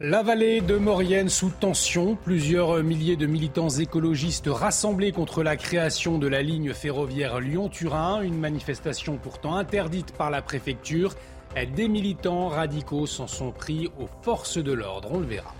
La 0.00 0.22
vallée 0.22 0.60
de 0.60 0.76
Maurienne 0.76 1.28
sous 1.28 1.50
tension. 1.50 2.14
Plusieurs 2.14 2.84
milliers 2.84 3.16
de 3.16 3.26
militants 3.26 3.68
écologistes 3.68 4.46
rassemblés 4.46 5.10
contre 5.10 5.42
la 5.42 5.56
création 5.56 6.18
de 6.18 6.28
la 6.28 6.40
ligne 6.40 6.72
ferroviaire 6.72 7.40
Lyon-Turin. 7.40 8.22
Une 8.22 8.38
manifestation 8.38 9.16
pourtant 9.16 9.56
interdite 9.56 10.12
par 10.12 10.30
la 10.30 10.40
préfecture. 10.40 11.16
Des 11.74 11.88
militants 11.88 12.46
radicaux 12.46 13.06
s'en 13.06 13.26
sont 13.26 13.50
pris 13.50 13.90
aux 13.98 14.06
forces 14.22 14.58
de 14.58 14.70
l'ordre. 14.70 15.08
On 15.10 15.18
le 15.18 15.26
verra. 15.26 15.52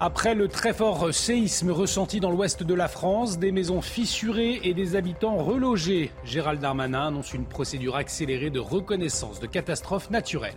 Après 0.00 0.34
le 0.34 0.48
très 0.48 0.74
fort 0.74 1.14
séisme 1.14 1.70
ressenti 1.70 2.20
dans 2.20 2.32
l'ouest 2.32 2.64
de 2.64 2.74
la 2.74 2.88
France, 2.88 3.38
des 3.38 3.50
maisons 3.50 3.80
fissurées 3.80 4.60
et 4.62 4.74
des 4.74 4.94
habitants 4.94 5.38
relogés, 5.38 6.10
Gérald 6.26 6.60
Darmanin 6.60 7.06
annonce 7.06 7.32
une 7.32 7.46
procédure 7.46 7.96
accélérée 7.96 8.50
de 8.50 8.60
reconnaissance 8.60 9.40
de 9.40 9.46
catastrophes 9.46 10.10
naturelles. 10.10 10.52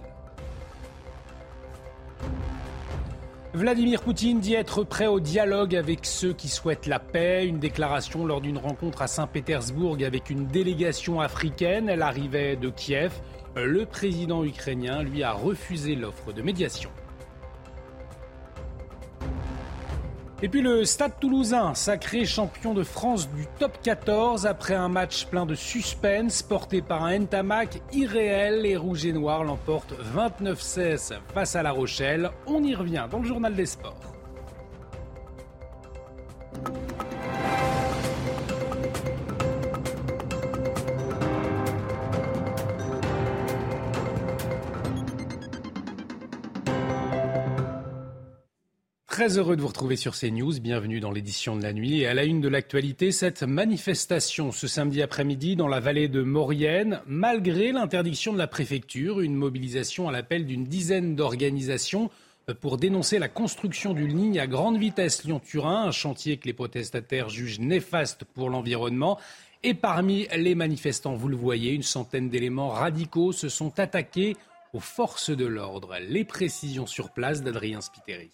Vladimir 3.58 4.04
Poutine 4.04 4.40
dit 4.40 4.54
être 4.54 4.84
prêt 4.84 5.08
au 5.08 5.20
dialogue 5.20 5.76
avec 5.76 6.06
ceux 6.06 6.32
qui 6.32 6.48
souhaitent 6.48 6.86
la 6.86 7.00
paix. 7.00 7.48
Une 7.48 7.58
déclaration 7.58 8.24
lors 8.24 8.40
d'une 8.40 8.60
rencontre 8.60 9.02
à 9.02 9.08
Saint-Pétersbourg 9.08 9.98
avec 10.06 10.30
une 10.30 10.46
délégation 10.46 11.22
africaine. 11.22 11.90
Elle 11.90 12.04
arrivait 12.04 12.56
de 12.56 12.70
Kiev. 12.70 13.14
Le 13.56 13.88
président 13.88 14.44
ukrainien 14.44 15.02
lui 15.02 15.24
a 15.24 15.32
refusé 15.32 15.96
l'offre 15.96 16.34
de 16.34 16.44
médiation. 16.44 16.92
Et 20.44 20.50
puis 20.50 20.62
le 20.62 20.86
Stade 20.86 21.14
toulousain, 21.20 21.74
sacré 21.74 22.24
champion 22.24 22.76
de 22.76 22.84
France 22.84 23.28
du 23.32 23.48
top 23.58 23.72
14 23.82 24.46
après 24.46 24.76
un 24.76 24.88
match 24.88 25.26
plein 25.26 25.48
de 25.48 25.56
suspense 25.56 26.44
porté 26.44 26.84
par 26.84 27.04
un 27.04 27.18
Ntamak 27.18 27.82
irréel. 27.92 28.62
Les 28.62 28.78
Rouges 28.78 29.08
et 29.08 29.14
Noirs 29.14 29.44
l'emportent 29.44 29.96
29-16 30.16 31.14
face 31.34 31.56
à 31.56 31.64
La 31.64 31.72
Rochelle. 31.72 32.30
On 32.46 32.64
y 32.64 32.76
revient 32.76 33.08
dans 33.10 33.20
le 33.20 33.28
journal 33.28 33.56
des 33.56 33.66
sports. 33.66 34.17
Très 49.28 49.40
heureux 49.40 49.58
de 49.58 49.62
vous 49.62 49.68
retrouver 49.68 49.98
sur 49.98 50.18
CNews. 50.18 50.62
Bienvenue 50.62 51.02
dans 51.02 51.12
l'édition 51.12 51.58
de 51.58 51.62
la 51.62 51.74
nuit. 51.74 52.00
Et 52.00 52.08
à 52.08 52.14
la 52.14 52.24
une 52.24 52.40
de 52.40 52.48
l'actualité, 52.48 53.12
cette 53.12 53.44
manifestation 53.44 54.54
ce 54.54 54.68
samedi 54.68 55.02
après-midi 55.02 55.58
dans 55.58 55.68
la 55.68 55.82
vallée 55.82 56.08
de 56.08 56.22
Maurienne, 56.22 57.02
malgré 57.08 57.74
l'interdiction 57.74 58.32
de 58.32 58.38
la 58.38 58.48
préfecture, 58.48 59.20
une 59.20 59.36
mobilisation 59.36 60.08
à 60.08 60.14
l'appel 60.14 60.46
d'une 60.46 60.64
dizaine 60.64 61.18
d'organisations 61.18 62.10
pour 62.62 62.78
dénoncer 62.78 63.20
la 63.20 63.28
construction 63.28 63.94
d'une 63.94 64.18
ligne 64.18 64.40
à 64.40 64.48
grande 64.48 64.78
vitesse 64.78 65.26
Lyon-Turin, 65.26 65.88
un 65.88 65.92
chantier 65.92 66.38
que 66.38 66.46
les 66.46 66.54
protestataires 66.54 67.28
jugent 67.28 67.60
néfaste 67.60 68.24
pour 68.24 68.50
l'environnement. 68.50 69.20
Et 69.62 69.74
parmi 69.74 70.26
les 70.38 70.56
manifestants, 70.56 71.16
vous 71.16 71.28
le 71.28 71.36
voyez, 71.36 71.74
une 71.74 71.84
centaine 71.84 72.30
d'éléments 72.30 72.70
radicaux 72.70 73.34
se 73.34 73.50
sont 73.50 73.78
attaqués 73.78 74.38
aux 74.72 74.80
forces 74.80 75.32
de 75.32 75.46
l'ordre. 75.46 75.98
Les 76.00 76.24
précisions 76.24 76.86
sur 76.86 77.10
place 77.10 77.44
d'Adrien 77.44 77.82
Spiteri. 77.82 78.32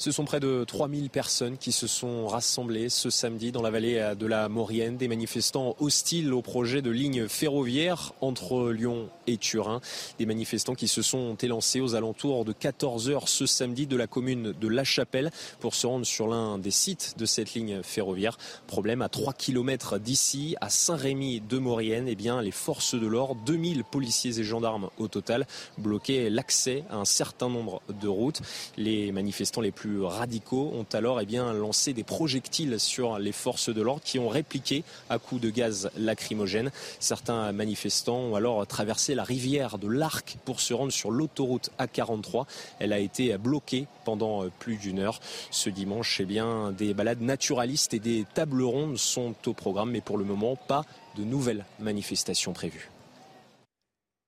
Ce 0.00 0.12
sont 0.12 0.24
près 0.24 0.40
de 0.40 0.64
3000 0.64 1.10
personnes 1.10 1.58
qui 1.58 1.72
se 1.72 1.86
sont 1.86 2.26
rassemblées 2.26 2.88
ce 2.88 3.10
samedi 3.10 3.52
dans 3.52 3.60
la 3.60 3.68
vallée 3.68 4.14
de 4.18 4.26
la 4.26 4.48
Maurienne, 4.48 4.96
des 4.96 5.08
manifestants 5.08 5.76
hostiles 5.78 6.32
au 6.32 6.40
projet 6.40 6.80
de 6.80 6.88
ligne 6.88 7.28
ferroviaire 7.28 8.14
entre 8.22 8.70
Lyon 8.70 9.10
et 9.26 9.36
Turin, 9.36 9.82
des 10.18 10.24
manifestants 10.24 10.74
qui 10.74 10.88
se 10.88 11.02
sont 11.02 11.34
élancés 11.34 11.82
aux 11.82 11.96
alentours 11.96 12.46
de 12.46 12.54
14h 12.54 13.26
ce 13.26 13.44
samedi 13.44 13.86
de 13.86 13.94
la 13.94 14.06
commune 14.06 14.54
de 14.58 14.68
La 14.68 14.84
Chapelle 14.84 15.30
pour 15.58 15.74
se 15.74 15.86
rendre 15.86 16.06
sur 16.06 16.28
l'un 16.28 16.56
des 16.56 16.70
sites 16.70 17.16
de 17.18 17.26
cette 17.26 17.52
ligne 17.52 17.82
ferroviaire. 17.82 18.38
Problème 18.68 19.02
à 19.02 19.10
3 19.10 19.34
km 19.34 19.98
d'ici, 19.98 20.56
à 20.62 20.70
Saint-Rémy 20.70 21.42
de 21.42 21.58
Maurienne, 21.58 22.08
eh 22.08 22.14
bien 22.14 22.40
les 22.40 22.52
forces 22.52 22.94
de 22.94 23.06
l'ordre, 23.06 23.42
2000 23.44 23.84
policiers 23.84 24.40
et 24.40 24.44
gendarmes 24.44 24.88
au 24.96 25.08
total, 25.08 25.46
bloquaient 25.76 26.30
l'accès 26.30 26.84
à 26.88 26.96
un 26.96 27.04
certain 27.04 27.50
nombre 27.50 27.82
de 28.00 28.08
routes. 28.08 28.40
Les 28.78 29.12
manifestants 29.12 29.60
les 29.60 29.70
plus 29.72 29.89
radicaux 30.02 30.72
ont 30.74 30.86
alors 30.92 31.20
eh 31.20 31.26
bien, 31.26 31.52
lancé 31.52 31.92
des 31.92 32.04
projectiles 32.04 32.78
sur 32.78 33.18
les 33.18 33.32
forces 33.32 33.70
de 33.70 33.82
l'ordre 33.82 34.02
qui 34.04 34.18
ont 34.18 34.28
répliqué 34.28 34.84
à 35.08 35.18
coups 35.18 35.40
de 35.40 35.50
gaz 35.50 35.90
lacrymogène. 35.96 36.70
Certains 36.98 37.52
manifestants 37.52 38.18
ont 38.18 38.34
alors 38.34 38.66
traversé 38.66 39.14
la 39.14 39.24
rivière 39.24 39.78
de 39.78 39.88
l'Arc 39.88 40.36
pour 40.44 40.60
se 40.60 40.74
rendre 40.74 40.92
sur 40.92 41.10
l'autoroute 41.10 41.70
A43. 41.78 42.46
Elle 42.78 42.92
a 42.92 42.98
été 42.98 43.36
bloquée 43.38 43.86
pendant 44.04 44.48
plus 44.58 44.76
d'une 44.76 44.98
heure. 44.98 45.20
Ce 45.50 45.70
dimanche, 45.70 46.20
eh 46.20 46.24
bien, 46.24 46.72
des 46.72 46.94
balades 46.94 47.20
naturalistes 47.20 47.94
et 47.94 47.98
des 47.98 48.24
tables 48.34 48.62
rondes 48.62 48.98
sont 48.98 49.34
au 49.46 49.52
programme, 49.52 49.90
mais 49.90 50.00
pour 50.00 50.18
le 50.18 50.24
moment, 50.24 50.56
pas 50.56 50.84
de 51.16 51.24
nouvelles 51.24 51.64
manifestations 51.78 52.52
prévues. 52.52 52.89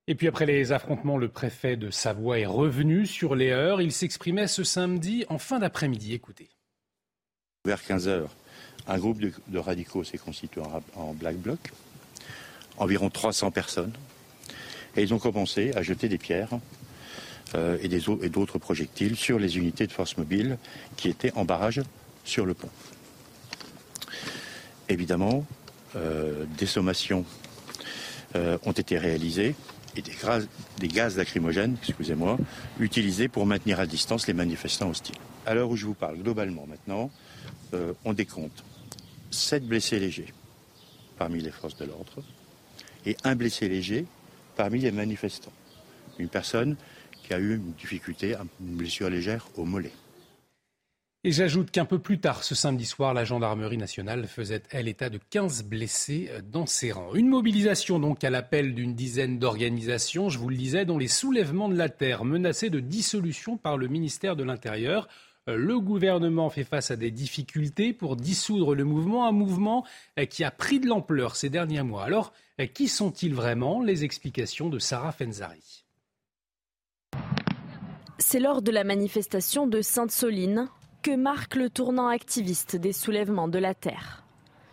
Et 0.09 0.17
puis 0.17 0.27
après 0.27 0.47
les 0.47 0.73
affrontements, 0.73 1.17
le 1.17 1.29
préfet 1.29 1.77
de 1.77 1.91
Savoie 1.91 2.41
est 2.41 2.47
revenu 2.47 3.07
sur 3.07 3.37
les 3.37 3.51
heures. 3.51 3.81
Il 3.81 3.93
s'exprimait 3.93 4.49
ce 4.49 4.65
samedi 4.65 5.25
en 5.29 5.39
fin 5.39 5.61
d'après-midi. 5.61 6.15
Écoutez. 6.15 6.51
Vers 7.65 7.81
15 7.81 8.09
heures, 8.09 8.35
un 8.89 8.99
groupe 8.99 9.21
de, 9.21 9.59
radicaux 9.59 10.03
s'est 10.03 10.19
constitué 10.19 10.61
en, 10.97 11.15
black 11.15 11.37
bloc, 11.37 11.61
environ 12.77 13.11
300 13.11 13.53
personnes, 13.53 13.93
et 14.97 15.03
ils 15.03 15.15
ont 15.15 15.21
commencé 15.21 15.73
à 15.77 15.83
jeter 15.83 16.09
des 16.09 16.19
pierres 16.19 16.59
euh, 17.55 17.79
et 17.81 18.29
d'autres 18.29 18.59
projectiles 18.59 19.15
sur 19.17 19.39
les 19.39 19.57
unités 19.57 19.87
de 19.87 19.93
force 19.93 20.17
mobile 20.17 20.59
qui 20.97 21.09
étaient 21.09 21.33
en 21.37 21.45
barrage 21.45 21.81
sur 22.25 22.45
le 22.45 22.55
pont. 22.55 22.71
Évidemment, 24.89 25.47
euh, 25.95 26.45
des 26.59 26.67
sommations 26.67 27.25
euh, 28.35 28.59
ont 28.65 28.73
été 28.73 28.99
réalisées 28.99 29.55
et 29.97 30.03
des, 30.03 30.89
gaz 30.89 31.17
lacrymogènes, 31.17 31.77
excusez-moi, 31.83 32.39
utilisés 32.81 33.29
pour 33.29 33.47
maintenir 33.47 33.81
à 33.81 33.87
distance 33.87 34.27
les 34.27 34.33
manifestants 34.33 34.91
hostiles. 34.91 35.17
À 35.47 35.55
l'heure 35.55 35.71
où 35.71 35.77
je 35.77 35.87
vous 35.87 35.95
parle, 35.95 36.19
globalement 36.19 36.67
maintenant, 36.67 37.11
euh, 37.75 37.93
on 38.05 38.13
décompte 38.13 38.65
7 39.31 39.67
blessés 39.67 39.99
légers 39.99 40.33
parmi 41.19 41.41
les 41.41 41.51
forces 41.51 41.77
de 41.77 41.85
l'ordre 41.85 42.23
et 43.07 43.17
un 43.25 43.35
blessé 43.35 43.69
léger 43.69 44.07
parmi 44.57 44.81
les 44.81 44.93
manifestants. 44.93 45.53
Une 46.19 46.29
personne 46.29 46.77
qui 47.23 47.35
a 47.35 47.39
eu 47.39 47.57
une 47.57 47.73
difficulté, 47.73 48.35
une 48.61 48.77
blessure 48.77 49.11
légère 49.11 49.47
au 49.57 49.65
mollet. 49.65 49.93
Et 51.25 51.31
j'ajoute 51.31 51.71
qu'un 51.71 51.85
peu 51.85 52.01
plus 52.01 52.19
tard 52.19 52.43
ce 52.43 52.57
samedi 52.57 52.85
soir, 52.85 53.15
la 53.15 53.25
gendarmerie 53.25 53.77
nationale 53.77 54.27
faisait, 54.27 54.65
elle, 54.71 54.89
état 54.89 55.09
de 55.09 55.21
15 55.31 55.63
blessés 55.63 56.29
euh, 56.33 56.41
dans 56.43 56.67
ses 56.67 56.91
rangs. 56.91 57.15
Une 57.15 57.29
mobilisation 57.29 58.01
donc 58.01 58.25
à 58.25 58.31
l'appel 58.31 58.75
d'une 58.75 58.95
dizaine 58.95 59.39
d'organisations, 59.39 60.31
je 60.31 60.39
vous 60.39 60.49
le 60.49 60.57
disais, 60.57 60.85
dont 60.85 60.99
les 60.99 61.07
soulèvements 61.07 61.69
de 61.69 61.77
la 61.77 61.89
terre 61.89 62.25
menacés 62.25 62.71
de 62.71 62.81
dissolution 62.81 63.57
par 63.57 63.77
le 63.77 63.87
ministère 63.87 64.35
de 64.35 64.43
l'Intérieur. 64.43 65.07
Euh, 65.49 65.55
le 65.55 65.79
gouvernement 65.79 66.51
fait 66.51 66.65
face 66.65 66.91
à 66.91 66.97
des 66.97 67.13
difficultés 67.13 67.93
pour 67.93 68.17
dissoudre 68.17 68.75
le 68.75 68.83
mouvement, 68.83 69.29
un 69.29 69.33
mouvement 69.33 69.87
euh, 70.19 70.25
qui 70.25 70.43
a 70.43 70.51
pris 70.51 70.81
de 70.81 70.89
l'ampleur 70.89 71.37
ces 71.37 71.51
derniers 71.51 71.85
mois. 71.85 72.03
Alors, 72.03 72.33
qui 72.75 72.89
sont-ils 72.89 73.35
vraiment? 73.35 73.81
Les 73.81 74.03
explications 74.03 74.69
de 74.69 74.81
Sarah 74.81 75.13
Fenzari. 75.13 75.85
C'est 78.19 78.41
lors 78.41 78.61
de 78.61 78.73
la 78.73 78.83
manifestation 78.83 79.69
de 79.69 79.83
Sainte-Soline 79.83 80.69
que 81.03 81.17
marque 81.17 81.57
le 81.57 81.69
tournant 81.69 82.07
activiste 82.07 82.77
des 82.77 82.93
soulèvements 82.93 83.49
de 83.49 83.59
la 83.59 83.75
Terre. 83.75 84.25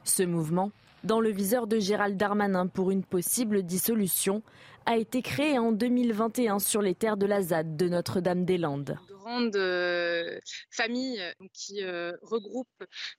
Ce 0.03 0.21
mouvement 0.21 0.71
dans 1.03 1.21
le 1.21 1.29
viseur 1.31 1.65
de 1.65 1.79
Gérald 1.79 2.17
Darmanin 2.17 2.67
pour 2.67 2.91
une 2.91 3.03
possible 3.03 3.63
dissolution 3.63 4.43
a 4.85 4.97
été 4.97 5.21
créé 5.21 5.57
en 5.57 5.71
2021 5.71 6.59
sur 6.59 6.81
les 6.81 6.93
terres 6.93 7.17
de 7.17 7.25
la 7.25 7.41
ZAD 7.41 7.77
de 7.77 7.87
Notre-Dame-des-Landes. 7.89 8.97
De 9.07 9.13
grandes 9.13 9.55
euh, 9.55 10.39
familles 10.71 11.21
qui 11.53 11.83
euh, 11.83 12.11
regroupent 12.21 12.67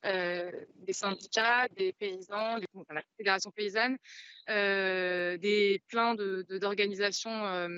euh, 0.04 0.50
des 0.86 0.92
syndicats, 0.92 1.68
des 1.76 1.92
paysans, 1.92 2.58
la 2.90 3.02
fédération 3.16 3.50
paysanne, 3.50 3.96
des 4.46 5.82
pleins 5.88 6.14
d'organisations 6.14 7.68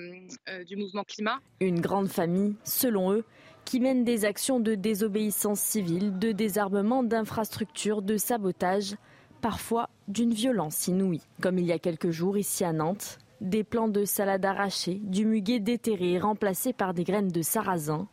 du 0.65 0.75
mouvement 0.75 1.03
climat. 1.03 1.39
Une 1.59 1.79
grande 1.79 2.09
famille, 2.09 2.55
selon 2.63 3.13
eux, 3.13 3.23
qui 3.65 3.79
mène 3.79 4.03
des 4.03 4.25
actions 4.25 4.59
de 4.59 4.75
désobéissance 4.75 5.59
civile, 5.59 6.17
de 6.19 6.31
désarmement 6.31 7.03
d'infrastructures, 7.03 8.01
de 8.01 8.17
sabotage 8.17 8.95
parfois 9.41 9.89
d'une 10.07 10.33
violence 10.33 10.87
inouïe. 10.87 11.21
Comme 11.41 11.59
il 11.59 11.65
y 11.65 11.73
a 11.73 11.79
quelques 11.79 12.11
jours 12.11 12.37
ici 12.37 12.63
à 12.63 12.71
Nantes, 12.71 13.19
des 13.41 13.65
plants 13.65 13.89
de 13.89 14.05
salade 14.05 14.45
arrachés, 14.45 15.01
du 15.03 15.25
muguet 15.25 15.59
déterré 15.59 16.17
remplacé 16.17 16.71
par 16.71 16.93
des 16.93 17.03
graines 17.03 17.27
de 17.27 17.41
sarrasin. 17.41 18.07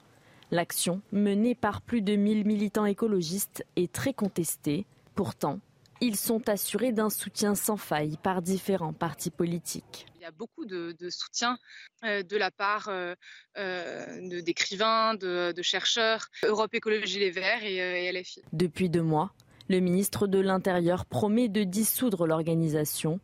L'action, 0.51 1.01
menée 1.13 1.55
par 1.55 1.83
plus 1.83 2.03
de 2.03 2.17
1000 2.17 2.45
militants 2.45 2.85
écologistes, 2.85 3.65
est 3.77 3.93
très 3.93 4.13
contestée. 4.13 4.87
Pourtant, 5.15 5.61
ils 6.01 6.17
sont 6.17 6.49
assurés 6.49 6.93
d'un 6.93 7.11
soutien 7.11 7.55
sans 7.55 7.77
faille 7.77 8.17
par 8.23 8.43
différents 8.43 8.93
partis 8.93 9.31
politiques. 9.31 10.07
Il 10.17 10.23
y 10.23 10.25
a 10.25 10.31
beaucoup 10.31 10.65
de, 10.65 10.95
soutien 11.09 11.59
euh, 12.05 12.23
de 12.23 12.37
la 12.37 12.51
part 12.51 12.89
euh, 12.89 13.15
euh, 13.59 14.41
d'écrivains, 14.43 15.15
de, 15.15 15.55
chercheurs, 15.63 16.29
Europe 16.43 16.75
Écologie 16.75 17.19
Les 17.19 17.31
Verts 17.31 17.63
et, 17.63 17.77
et 17.77 18.13
LFI. 18.13 18.43
Depuis 18.53 18.89
deux 18.89 19.03
mois, 19.03 19.33
le 19.69 19.81
ministre 19.81 20.27
de 20.27 20.39
l'Intérieur 20.39 21.07
promet 21.07 21.49
de 21.49 21.65
dissoudre 21.65 22.27
l'organisation, 22.27 23.21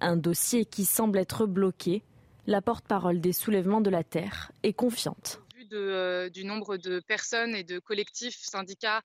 un 0.00 0.16
dossier 0.16 0.64
qui 0.64 0.84
semble 0.84 1.18
être 1.18 1.46
bloqué. 1.46 2.02
La 2.46 2.62
porte-parole 2.62 3.20
des 3.20 3.32
soulèvements 3.32 3.82
de 3.82 3.90
la 3.90 4.04
Terre 4.04 4.52
est 4.62 4.72
confiante. 4.72 5.42
Euh, 5.72 6.30
du 6.30 6.44
nombre 6.44 6.76
de 6.76 7.00
personnes 7.00 7.54
et 7.54 7.64
de 7.64 7.78
collectifs, 7.78 8.36
syndicats, 8.38 9.02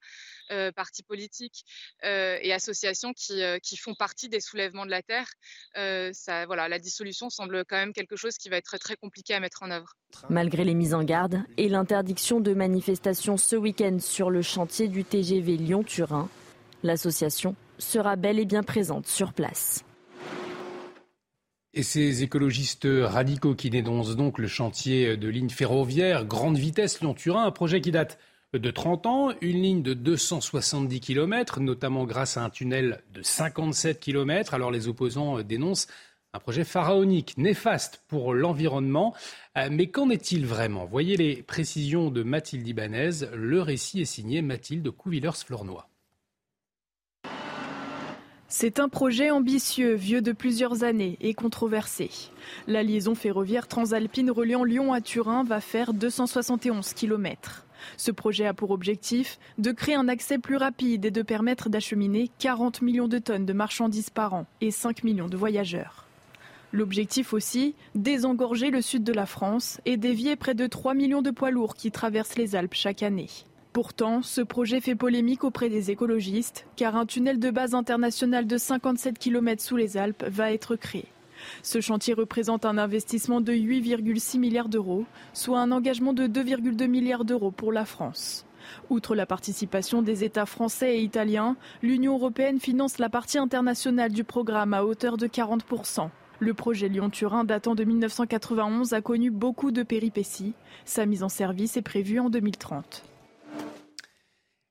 euh, 0.51 0.71
partis 0.71 1.03
politiques 1.03 1.65
euh, 2.03 2.37
et 2.41 2.53
associations 2.53 3.13
qui, 3.13 3.41
qui, 3.61 3.77
font 3.77 3.95
partie 3.95 4.29
des 4.29 4.39
soulèvements 4.39 4.85
de 4.85 4.91
la 4.91 5.01
Terre, 5.01 5.27
ça, 6.13 6.45
voilà, 6.45 6.67
la 6.67 6.79
dissolution 6.79 7.29
semble 7.29 7.65
quand 7.65 7.77
même 7.77 7.93
quelque 7.93 8.15
chose 8.15 8.37
qui 8.37 8.49
va 8.49 8.57
être 8.57 8.77
très 8.77 8.95
compliqué 8.95 9.33
à 9.33 9.39
mettre 9.39 9.63
en 9.63 9.71
œuvre. 9.71 9.93
Malgré 10.29 10.63
les 10.63 10.73
mises 10.73 10.93
en 10.93 11.03
garde 11.03 11.43
et 11.57 11.69
l'interdiction 11.69 12.39
de 12.39 12.53
manifestations 12.53 13.37
ce 13.37 13.55
week-end 13.55 13.97
sur 13.99 14.29
le 14.29 14.41
chantier 14.41 14.87
du 14.87 15.03
TGV 15.03 15.57
Lyon-Turin, 15.57 16.29
L'association 16.83 17.55
sera 17.79 18.17
bel 18.17 18.39
et 18.39 18.45
bien 18.45 18.61
présente 18.61 19.07
sur 19.07 19.31
place. 19.31 19.85
Et 21.75 21.81
ces 21.81 22.21
écologistes 22.21 22.87
radicaux 22.87 23.55
qui 23.55 23.71
dénoncent 23.71 24.15
donc 24.15 24.37
le 24.37 24.47
chantier 24.47 25.17
de 25.17 25.27
ligne 25.27 25.49
ferroviaire 25.49 26.23
grande 26.23 26.57
vitesse 26.57 27.01
Lyon-Turin, 27.01 27.45
un 27.45 27.51
projet 27.51 27.81
qui 27.81 27.91
date 27.91 28.19
de 28.53 28.69
30 28.69 29.05
ans, 29.07 29.31
une 29.41 29.61
ligne 29.61 29.81
de 29.81 29.95
270 29.95 30.99
km, 30.99 31.59
notamment 31.59 32.05
grâce 32.05 32.37
à 32.37 32.43
un 32.43 32.51
tunnel 32.51 33.01
de 33.11 33.23
57 33.23 33.99
km. 33.99 34.53
Alors 34.53 34.69
les 34.69 34.87
opposants 34.87 35.41
dénoncent 35.41 35.87
un 36.33 36.39
projet 36.39 36.63
pharaonique, 36.63 37.37
néfaste 37.37 38.03
pour 38.07 38.33
l'environnement. 38.33 39.15
Euh, 39.57 39.69
mais 39.71 39.87
qu'en 39.87 40.09
est-il 40.09 40.45
vraiment? 40.45 40.85
Voyez 40.85 41.17
les 41.17 41.43
précisions 41.43 42.09
de 42.09 42.23
Mathilde 42.23 42.67
Ibanez. 42.67 43.25
Le 43.33 43.61
récit 43.61 44.01
est 44.01 44.05
signé 44.05 44.41
Mathilde 44.41 44.89
Couvillers-Flornois. 44.89 45.89
C'est 48.55 48.79
un 48.79 48.87
projet 48.87 49.31
ambitieux, 49.31 49.95
vieux 49.95 50.21
de 50.21 50.31
plusieurs 50.31 50.83
années 50.83 51.17
et 51.21 51.33
controversé. 51.33 52.11
La 52.67 52.83
liaison 52.83 53.15
ferroviaire 53.15 53.67
transalpine 53.67 54.29
reliant 54.29 54.63
Lyon 54.63 54.93
à 54.93 55.01
Turin 55.01 55.43
va 55.43 55.59
faire 55.59 55.91
271 55.91 56.93
km. 56.93 57.65
Ce 57.97 58.11
projet 58.11 58.45
a 58.45 58.53
pour 58.53 58.69
objectif 58.69 59.39
de 59.57 59.71
créer 59.71 59.95
un 59.95 60.07
accès 60.07 60.37
plus 60.37 60.55
rapide 60.55 61.03
et 61.03 61.09
de 61.09 61.23
permettre 61.23 61.67
d'acheminer 61.67 62.29
40 62.37 62.83
millions 62.83 63.07
de 63.07 63.17
tonnes 63.17 63.47
de 63.47 63.53
marchandises 63.53 64.11
par 64.11 64.35
an 64.35 64.45
et 64.61 64.69
5 64.69 65.03
millions 65.03 65.29
de 65.29 65.35
voyageurs. 65.35 66.05
L'objectif 66.71 67.33
aussi, 67.33 67.73
désengorger 67.95 68.69
le 68.69 68.83
sud 68.83 69.03
de 69.03 69.13
la 69.13 69.25
France 69.25 69.81
et 69.85 69.97
dévier 69.97 70.35
près 70.35 70.53
de 70.53 70.67
3 70.67 70.93
millions 70.93 71.23
de 71.23 71.31
poids 71.31 71.49
lourds 71.49 71.73
qui 71.73 71.89
traversent 71.89 72.37
les 72.37 72.55
Alpes 72.55 72.75
chaque 72.75 73.01
année. 73.01 73.29
Pourtant, 73.73 74.21
ce 74.21 74.41
projet 74.41 74.81
fait 74.81 74.93
polémique 74.93 75.43
auprès 75.43 75.67
des 75.67 75.89
écologistes, 75.89 76.67
car 76.75 76.95
un 76.95 77.07
tunnel 77.07 77.39
de 77.39 77.49
base 77.49 77.73
international 77.73 78.45
de 78.45 78.57
57 78.59 79.17
km 79.17 79.63
sous 79.63 79.77
les 79.77 79.97
Alpes 79.97 80.23
va 80.27 80.51
être 80.51 80.75
créé. 80.75 81.05
Ce 81.63 81.81
chantier 81.81 82.13
représente 82.13 82.65
un 82.65 82.77
investissement 82.77 83.41
de 83.41 83.51
8,6 83.51 84.37
milliards 84.37 84.69
d'euros, 84.69 85.05
soit 85.33 85.59
un 85.59 85.71
engagement 85.71 86.13
de 86.13 86.27
2,2 86.27 86.85
milliards 86.85 87.25
d'euros 87.25 87.49
pour 87.49 87.71
la 87.71 87.85
France. 87.85 88.45
Outre 88.91 89.15
la 89.15 89.25
participation 89.25 90.03
des 90.03 90.23
États 90.23 90.45
français 90.45 90.97
et 90.97 91.01
italiens, 91.01 91.57
l'Union 91.81 92.13
européenne 92.13 92.59
finance 92.59 92.99
la 92.99 93.09
partie 93.09 93.39
internationale 93.39 94.11
du 94.11 94.23
programme 94.23 94.75
à 94.75 94.85
hauteur 94.85 95.17
de 95.17 95.25
40%. 95.25 96.09
Le 96.37 96.53
projet 96.53 96.89
Lyon-Turin 96.89 97.43
datant 97.43 97.73
de 97.73 97.83
1991 97.83 98.93
a 98.93 99.01
connu 99.01 99.31
beaucoup 99.31 99.71
de 99.71 99.81
péripéties. 99.81 100.53
Sa 100.85 101.07
mise 101.07 101.23
en 101.23 101.29
service 101.29 101.75
est 101.75 101.81
prévue 101.81 102.19
en 102.19 102.29
2030. 102.29 103.03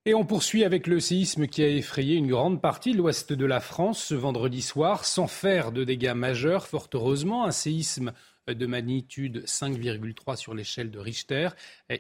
Et 0.05 0.15
on 0.15 0.25
poursuit 0.25 0.65
avec 0.65 0.89
le 0.89 0.99
séisme 0.99 1.47
qui 1.47 1.63
a 1.63 1.69
effrayé 1.69 2.17
une 2.17 2.27
grande 2.27 2.61
partie 2.61 2.91
de 2.91 2.97
l'ouest 2.97 3.33
de 3.33 3.47
la 3.47 3.61
France 3.61 4.03
ce 4.03 4.17
vendredi 4.17 4.61
soir, 4.61 5.05
sans 5.05 5.29
faire 5.29 5.71
de 5.71 5.85
dégâts 5.85 6.15
majeurs, 6.17 6.67
fort 6.67 6.89
heureusement. 6.93 7.45
Un 7.45 7.53
séisme 7.53 8.13
de 8.49 8.67
magnitude 8.67 9.45
5,3 9.47 10.35
sur 10.35 10.55
l'échelle 10.55 10.91
de 10.91 10.99
Richter. 10.99 11.51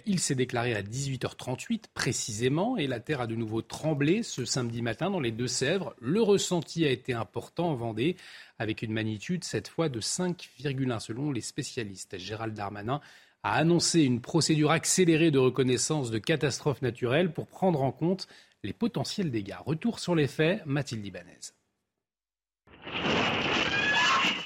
Il 0.04 0.19
s'est 0.19 0.34
déclaré 0.34 0.75
à 0.75 0.82
18h38 0.82 1.84
précisément 1.94 2.76
et 2.76 2.88
la 2.88 2.99
Terre 2.99 3.20
a 3.20 3.28
de 3.28 3.37
nouveau 3.37 3.62
tremblé 3.62 4.25
ce 4.25 4.44
samedi 4.44 4.82
matin 4.82 5.08
dans 5.08 5.20
les 5.20 5.31
Deux-Sèvres. 5.31 5.94
Le 6.00 6.22
ressenti 6.22 6.84
a 6.84 6.90
été 6.90 7.12
important 7.12 7.69
en 7.69 7.76
Vendée 7.76 8.16
avec 8.58 8.82
une 8.82 8.93
magnitude 8.93 9.44
cette 9.44 9.69
fois 9.69 9.88
de 9.88 10.00
5,1 10.00 10.99
selon 10.99 11.31
les 11.31 11.40
spécialistes. 11.40 12.19
Gérald 12.19 12.54
Darmanin 12.54 13.00
a 13.42 13.54
annoncé 13.54 14.02
une 14.02 14.20
procédure 14.20 14.70
accélérée 14.70 15.30
de 15.30 15.38
reconnaissance 15.38 16.10
de 16.10 16.18
catastrophes 16.18 16.82
naturelles 16.82 17.32
pour 17.32 17.46
prendre 17.46 17.82
en 17.82 17.90
compte 17.90 18.28
les 18.62 18.72
potentiels 18.72 19.30
dégâts. 19.30 19.56
Retour 19.66 19.98
sur 19.98 20.14
les 20.14 20.28
faits, 20.28 20.64
Mathilde 20.64 21.04
Ibanez. 21.04 21.40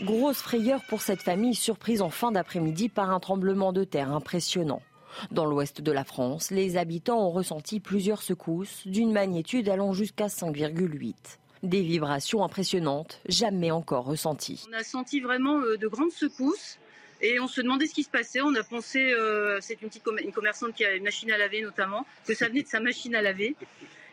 Grosse 0.03 0.39
frayeur 0.39 0.83
pour 0.89 1.03
cette 1.03 1.23
famille 1.23 1.55
surprise 1.55 2.01
en 2.03 2.11
fin 2.11 2.33
d'après-midi 2.33 2.89
par 2.89 3.11
un 3.11 3.21
tremblement 3.21 3.73
de 3.73 3.85
terre 3.85 4.13
impressionnant. 4.13 4.83
Dans 5.31 5.47
l'ouest 5.47 5.81
de 5.81 5.93
la 5.93 6.05
France, 6.05 6.51
les 6.51 6.77
habitants 6.77 7.27
ont 7.27 7.31
ressenti 7.31 7.81
plusieurs 7.81 8.23
secousses 8.23 8.87
d'une 8.87 9.13
magnitude 9.13 9.69
allant 9.69 9.93
jusqu'à 9.93 10.27
5,8. 10.27 11.15
Des 11.63 11.83
vibrations 11.83 12.45
impressionnantes, 12.45 13.21
jamais 13.27 13.71
encore 13.71 14.05
ressenties. 14.05 14.65
On 14.69 14.75
a 14.75 14.85
senti 14.85 15.21
vraiment 15.21 15.59
euh, 15.61 15.79
de 15.79 15.89
grandes 15.89 16.13
secousses 16.13 16.79
et 17.21 17.41
on 17.41 17.49
se 17.49 17.61
demandait 17.61 17.87
ce 17.87 17.95
qui 17.95 18.03
se 18.03 18.11
passait. 18.11 18.41
On 18.41 18.55
a 18.55 18.63
pensé, 18.63 19.13
euh, 19.13 19.59
c'est 19.61 19.81
une 19.83 19.89
petite 19.89 20.05
une 20.23 20.33
commerçante 20.33 20.75
qui 20.75 20.85
a 20.85 20.95
une 20.95 21.05
machine 21.05 21.31
à 21.31 21.39
laver 21.39 21.63
notamment, 21.63 22.07
que 22.27 22.35
ça 22.35 22.49
venait 22.49 22.63
de 22.63 22.69
sa 22.69 22.81
machine 22.81 23.15
à 23.15 23.23
laver. 23.23 23.57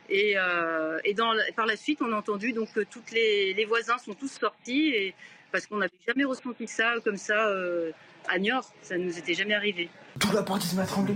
Et, 0.09 0.33
euh, 0.37 0.99
et 1.03 1.13
dans, 1.13 1.33
par 1.55 1.65
la 1.65 1.75
suite, 1.75 2.01
on 2.01 2.11
a 2.11 2.15
entendu 2.15 2.53
donc 2.53 2.73
que 2.73 2.81
toutes 2.81 3.11
les, 3.11 3.53
les 3.53 3.65
voisins 3.65 3.97
sont 3.97 4.13
tous 4.13 4.31
sortis 4.31 4.89
et, 4.89 5.15
parce 5.51 5.67
qu'on 5.67 5.77
n'avait 5.77 5.91
jamais 6.07 6.25
ressenti 6.25 6.67
ça 6.67 6.95
comme 7.03 7.17
ça 7.17 7.47
euh, 7.47 7.91
à 8.27 8.39
Niort. 8.39 8.73
Ça 8.81 8.97
ne 8.97 9.05
nous 9.05 9.17
était 9.17 9.33
jamais 9.33 9.53
arrivé. 9.53 9.89
Tout 10.19 10.31
l'appart 10.33 10.63
il 10.63 10.67
se 10.67 10.75
met 10.75 10.81
à 10.81 10.85
trembler. 10.85 11.15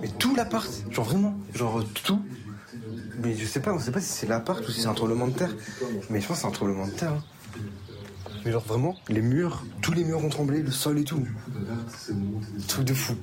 Mais 0.00 0.08
tout 0.18 0.34
l'appart, 0.34 0.68
genre 0.90 1.04
vraiment, 1.04 1.36
genre 1.54 1.82
tout. 2.04 2.22
Mais 3.20 3.34
je 3.34 3.44
sais 3.44 3.60
pas, 3.60 3.72
on 3.72 3.78
sait 3.78 3.90
pas 3.90 4.00
si 4.00 4.12
c'est 4.12 4.26
l'appart 4.26 4.66
ou 4.66 4.70
si 4.70 4.80
c'est 4.82 4.86
un 4.86 4.94
tremblement 4.94 5.26
de 5.26 5.36
terre. 5.36 5.54
Mais 6.10 6.20
je 6.20 6.28
pense 6.28 6.36
que 6.36 6.42
c'est 6.42 6.48
un 6.48 6.52
tremblement 6.52 6.86
de 6.86 6.92
terre. 6.92 7.12
Hein. 7.12 7.24
Mais 8.44 8.52
genre 8.52 8.64
vraiment, 8.64 8.96
les 9.08 9.22
murs, 9.22 9.64
tous 9.82 9.92
les 9.92 10.04
murs 10.04 10.24
ont 10.24 10.28
tremblé, 10.28 10.62
le 10.62 10.70
sol 10.70 10.98
et 10.98 11.04
tout. 11.04 11.26
Truc 12.66 12.84
de 12.84 12.94
fou. 12.94 13.14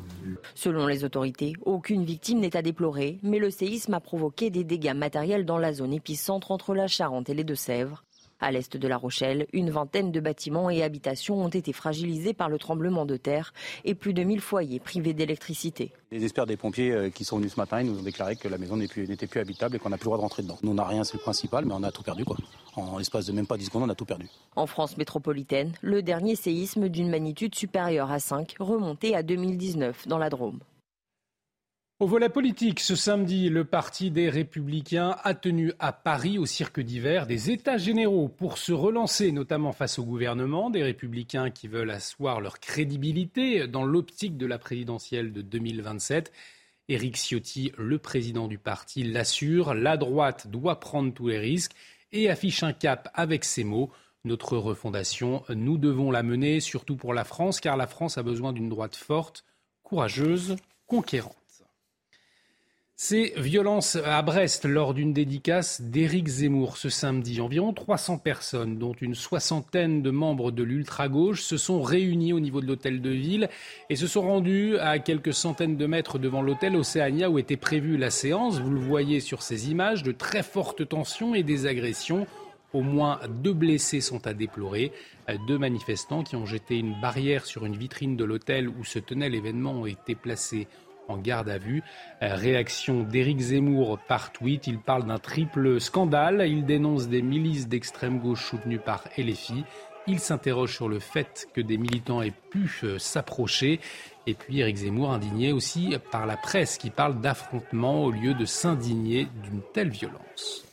Selon 0.53 0.88
les 0.88 1.03
autorités, 1.03 1.53
aucune 1.65 2.05
victime 2.05 2.39
n'est 2.39 2.55
à 2.55 2.62
déplorer, 2.62 3.19
mais 3.24 3.39
le 3.39 3.50
séisme 3.50 3.93
a 3.93 4.00
provoqué 4.00 4.50
des 4.50 4.63
dégâts 4.63 4.95
matériels 4.95 5.45
dans 5.45 5.57
la 5.57 5.74
zone 5.74 5.93
épicentre 5.93 6.51
entre 6.51 6.74
la 6.74 6.88
Charente 6.88 7.29
et 7.29 7.34
les 7.34 7.43
Deux-Sèvres. 7.43 8.04
À 8.42 8.51
l'est 8.51 8.75
de 8.75 8.88
La 8.88 8.98
Rochelle, 8.98 9.48
une 9.54 9.70
vingtaine 9.70 10.12
de 10.12 10.20
bâtiments 10.20 10.70
et 10.70 10.84
habitations 10.84 11.42
ont 11.42 11.50
été 11.50 11.72
fragilisés 11.72 12.34
par 12.34 12.50
le 12.50 12.60
tremblement 12.60 13.06
de 13.06 13.15
terre 13.15 13.54
et 13.86 13.96
plus 13.96 14.13
de 14.13 14.24
1000 14.24 14.42
foyers 14.42 14.80
privés 14.80 15.13
d'électricité. 15.13 15.94
Les 16.12 16.24
experts 16.24 16.46
des 16.46 16.58
pompiers 16.58 16.92
euh, 16.92 17.10
qui 17.10 17.24
sont 17.24 17.38
venus 17.38 17.54
ce 17.54 17.60
matin, 17.60 17.82
ils 17.82 17.89
nous 17.89 17.98
ont 17.98 18.04
déclaré 18.04 18.36
que 18.36 18.50
la 18.50 18.58
maison 18.58 18.75
n'était 18.75 19.27
plus, 19.27 19.39
habitable 19.39 19.77
et 19.77 19.80
qu'on 19.80 19.89
n'a 19.89 19.98
plus 19.98 20.06
le 20.06 20.10
droit 20.10 20.18
de 20.18 20.22
rentrer 20.22 20.44
dedans. 20.44 20.58
Nous, 20.63 20.72
on 20.72 20.75
n'a 20.75 20.86
rien, 20.86 21.06
c'est 21.06 21.15
le 21.18 21.22
principal, 21.22 21.65
mais 21.65 21.74
on 21.74 21.84
a 21.84 21.92
tout 21.92 22.04
perdu. 22.04 22.25
Quoi. 22.25 22.36
En 22.75 22.98
l'espace 22.98 23.25
de 23.25 23.32
même 23.32 23.48
pas 23.48 23.58
10 23.58 23.65
secondes, 23.65 23.84
on 23.84 23.89
a 23.89 23.96
tout 23.96 24.06
perdu. 24.06 24.27
En 24.58 24.68
France 24.68 24.98
métropolitaine, 24.98 25.72
le 25.82 26.01
dernier 26.01 26.36
séisme 26.36 26.89
d'une 26.89 27.10
magnitude 27.10 27.56
supérieure 27.56 28.12
à 28.12 28.20
5 28.20 28.56
remontait 28.60 29.15
à 29.15 29.24
2019 29.24 30.08
dans 30.08 30.18
la 30.18 30.30
Drôme. 30.30 30.60
Au 32.02 32.08
volet 32.08 32.28
politique, 32.28 32.82
ce 32.82 32.94
samedi, 32.94 33.48
le 33.48 33.64
Parti 33.64 34.12
des 34.12 34.30
Républicains 34.30 35.16
a 35.24 35.34
tenu 35.34 35.72
à 35.80 35.94
Paris, 35.94 36.38
au 36.38 36.46
cirque 36.46 36.82
d'hiver, 36.82 37.25
des 37.25 37.52
États 37.52 37.78
généraux 37.78 38.28
pour 38.28 38.58
se 38.58 38.74
relancer, 38.74 39.32
notamment 39.32 39.72
face 39.72 39.98
au 39.98 40.04
gouvernement, 40.04 40.70
des 40.70 40.84
Républicains 40.84 41.52
qui 41.52 41.70
veulent 41.70 41.92
asseoir 41.92 42.42
leur 42.42 42.60
crédibilité 42.60 43.70
dans 43.70 43.86
l'optique 43.86 44.36
de 44.36 44.46
la 44.46 44.58
présidentielle 44.58 45.32
de 45.32 45.42
2027. 45.42 46.34
Éric 46.90 47.16
Ciotti, 47.16 47.72
le 47.78 47.98
président 47.98 48.50
du 48.50 48.58
parti, 48.58 49.04
l'assure, 49.04 49.74
la 49.74 49.96
droite 49.96 50.48
doit 50.48 50.82
prendre 50.82 51.14
tous 51.14 51.30
les 51.30 51.40
risques 51.40 51.78
et 52.12 52.30
affiche 52.30 52.62
un 52.62 52.74
cap 52.74 53.10
avec 53.14 53.46
ces 53.46 53.64
mots. 53.64 53.90
Notre 54.25 54.58
refondation, 54.58 55.46
nous 55.48 55.78
devons 55.78 56.12
la 56.12 56.24
mener, 56.24 56.60
surtout 56.60 56.98
pour 56.98 57.14
la 57.14 57.24
France, 57.24 57.62
car 57.62 57.78
la 57.78 57.88
France 57.88 58.18
a 58.18 58.24
besoin 58.24 58.52
d'une 58.52 58.68
droite 58.68 58.98
forte, 58.98 59.46
courageuse, 59.82 60.58
conquérante. 60.88 61.45
Ces 62.98 63.34
violences 63.36 63.98
à 63.98 64.22
Brest 64.22 64.64
lors 64.64 64.94
d'une 64.94 65.12
dédicace 65.12 65.82
d'Éric 65.82 66.30
Zemmour 66.30 66.78
ce 66.78 66.88
samedi. 66.88 67.42
Environ 67.42 67.74
300 67.74 68.20
personnes, 68.20 68.78
dont 68.80 68.94
une 68.94 69.16
soixantaine 69.16 70.02
de 70.02 70.12
membres 70.12 70.50
de 70.50 70.64
l'ultra-gauche, 70.64 71.42
se 71.42 71.58
sont 71.58 71.82
réunies 71.82 72.32
au 72.32 72.40
niveau 72.40 72.62
de 72.62 72.68
l'hôtel 72.68 73.02
de 73.02 73.10
ville 73.10 73.50
et 73.90 73.98
se 73.98 74.08
sont 74.08 74.22
rendues 74.22 74.78
à 74.78 74.98
quelques 75.00 75.34
centaines 75.34 75.75
de 75.75 75.86
mètres 75.86 76.20
devant 76.20 76.42
l'hôtel 76.42 76.78
Océania 76.78 77.30
où 77.30 77.38
était 77.38 77.58
prévue 77.58 77.98
la 77.98 78.12
séance. 78.12 78.62
Vous 78.62 78.72
le 78.72 78.80
voyez 78.80 79.20
sur 79.20 79.42
ces 79.42 79.70
images, 79.70 80.02
de 80.02 80.14
très 80.14 80.42
fortes 80.42 80.88
tensions 80.88 81.36
et 81.36 81.44
des 81.44 81.66
agressions. 81.66 82.25
Au 82.72 82.82
moins 82.82 83.20
deux 83.44 83.54
blessés 83.54 84.00
sont 84.00 84.25
à 84.25 84.34
déplorer. 84.34 84.94
Deux 85.48 85.58
manifestants 85.58 86.24
qui 86.24 86.38
ont 86.38 86.46
jeté 86.46 86.78
une 86.78 87.00
barrière 87.02 87.46
sur 87.46 87.66
une 87.66 87.75
vitrine 87.75 88.16
de 88.16 88.24
l'hôtel 88.24 88.70
où 88.70 88.86
se 88.86 89.00
tenait 89.00 89.30
l'événement 89.30 89.82
ont 89.82 89.86
été 89.86 90.16
placés 90.16 90.68
en 91.07 91.17
garde 91.17 91.50
à 91.50 91.57
vue. 91.57 91.83
Euh, 92.21 92.35
réaction 92.35 93.03
d'Éric 93.03 93.39
Zemmour 93.39 94.00
par 94.07 94.31
tweet. 94.31 94.67
Il 94.67 94.79
parle 94.79 95.05
d'un 95.05 95.19
triple 95.19 95.79
scandale. 95.79 96.45
Il 96.47 96.65
dénonce 96.65 97.07
des 97.07 97.21
milices 97.21 97.67
d'extrême 97.67 98.19
gauche 98.19 98.45
soutenues 98.45 98.79
par 98.79 99.03
LFI. 99.17 99.63
Il 100.07 100.19
s'interroge 100.19 100.75
sur 100.75 100.88
le 100.88 101.00
fait 101.00 101.47
que 101.53 101.62
des 101.62 101.77
militants 101.77 102.21
aient 102.21 102.33
pu 102.50 102.69
euh, 102.83 103.00
s'approcher. 103.00 103.79
Et 104.27 104.33
puis 104.33 104.59
Éric 104.59 104.77
Zemmour 104.77 105.12
indigné 105.12 105.51
aussi 105.51 105.95
par 106.12 106.25
la 106.25 106.38
presse 106.38 106.77
qui 106.77 106.89
parle 106.89 107.21
d'affrontement 107.21 108.03
au 108.03 108.12
lieu 108.12 108.33
de 108.33 108.45
s'indigner 108.45 109.27
d'une 109.43 109.62
telle 109.74 109.89
violence. 109.89 110.65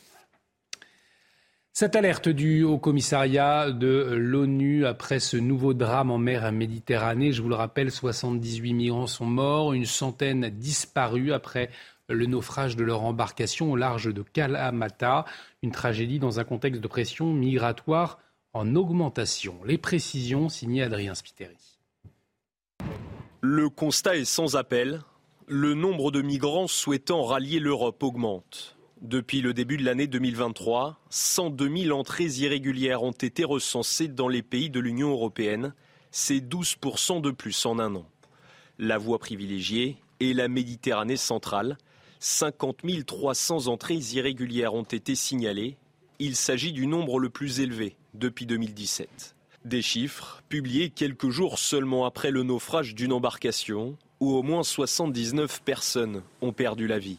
Cette 1.83 1.97
alerte 1.97 2.29
du 2.29 2.63
Haut 2.63 2.77
Commissariat 2.77 3.69
de 3.69 4.13
l'ONU 4.15 4.85
après 4.85 5.19
ce 5.19 5.35
nouveau 5.35 5.73
drame 5.73 6.11
en 6.11 6.17
mer 6.17 6.49
Méditerranée, 6.53 7.33
je 7.33 7.41
vous 7.41 7.49
le 7.49 7.55
rappelle, 7.55 7.91
78 7.91 8.73
migrants 8.73 9.05
sont 9.05 9.25
morts, 9.25 9.73
une 9.73 9.85
centaine 9.85 10.47
disparus 10.49 11.33
après 11.33 11.69
le 12.07 12.25
naufrage 12.25 12.77
de 12.77 12.85
leur 12.85 13.03
embarcation 13.03 13.69
au 13.69 13.75
large 13.75 14.13
de 14.13 14.21
Kalamata, 14.21 15.25
une 15.61 15.71
tragédie 15.71 16.19
dans 16.19 16.39
un 16.39 16.45
contexte 16.45 16.79
de 16.79 16.87
pression 16.87 17.33
migratoire 17.33 18.17
en 18.53 18.77
augmentation. 18.77 19.55
Les 19.65 19.77
précisions 19.77 20.47
signées 20.47 20.83
Adrien 20.83 21.15
Spiteri. 21.15 21.57
Le 23.41 23.67
constat 23.67 24.15
est 24.15 24.23
sans 24.23 24.55
appel. 24.55 25.01
Le 25.47 25.73
nombre 25.73 26.11
de 26.11 26.21
migrants 26.21 26.67
souhaitant 26.67 27.23
rallier 27.23 27.59
l'Europe 27.59 28.01
augmente. 28.03 28.77
Depuis 29.03 29.41
le 29.41 29.53
début 29.53 29.75
de 29.75 29.83
l'année 29.83 30.07
2023, 30.07 30.97
102 31.09 31.77
000 31.87 31.99
entrées 31.99 32.23
irrégulières 32.23 33.03
ont 33.03 33.11
été 33.11 33.43
recensées 33.43 34.07
dans 34.07 34.29
les 34.29 34.41
pays 34.41 34.69
de 34.69 34.79
l'Union 34.79 35.11
européenne. 35.11 35.73
C'est 36.11 36.39
12 36.39 36.77
de 37.21 37.31
plus 37.31 37.65
en 37.65 37.79
un 37.79 37.95
an. 37.95 38.05
La 38.79 38.97
voie 38.97 39.19
privilégiée 39.19 39.97
est 40.21 40.31
la 40.31 40.47
Méditerranée 40.47 41.17
centrale. 41.17 41.77
50 42.19 42.77
300 43.05 43.67
entrées 43.67 43.99
irrégulières 44.13 44.73
ont 44.73 44.83
été 44.83 45.15
signalées. 45.15 45.75
Il 46.19 46.37
s'agit 46.37 46.71
du 46.71 46.87
nombre 46.87 47.19
le 47.19 47.29
plus 47.29 47.59
élevé 47.59 47.97
depuis 48.13 48.45
2017. 48.45 49.35
Des 49.65 49.81
chiffres 49.81 50.41
publiés 50.47 50.89
quelques 50.89 51.29
jours 51.29 51.59
seulement 51.59 52.05
après 52.05 52.31
le 52.31 52.43
naufrage 52.43 52.95
d'une 52.95 53.11
embarcation 53.11 53.97
où 54.21 54.31
au 54.31 54.43
moins 54.43 54.63
79 54.63 55.61
personnes 55.63 56.23
ont 56.41 56.53
perdu 56.53 56.87
la 56.87 56.99
vie. 56.99 57.17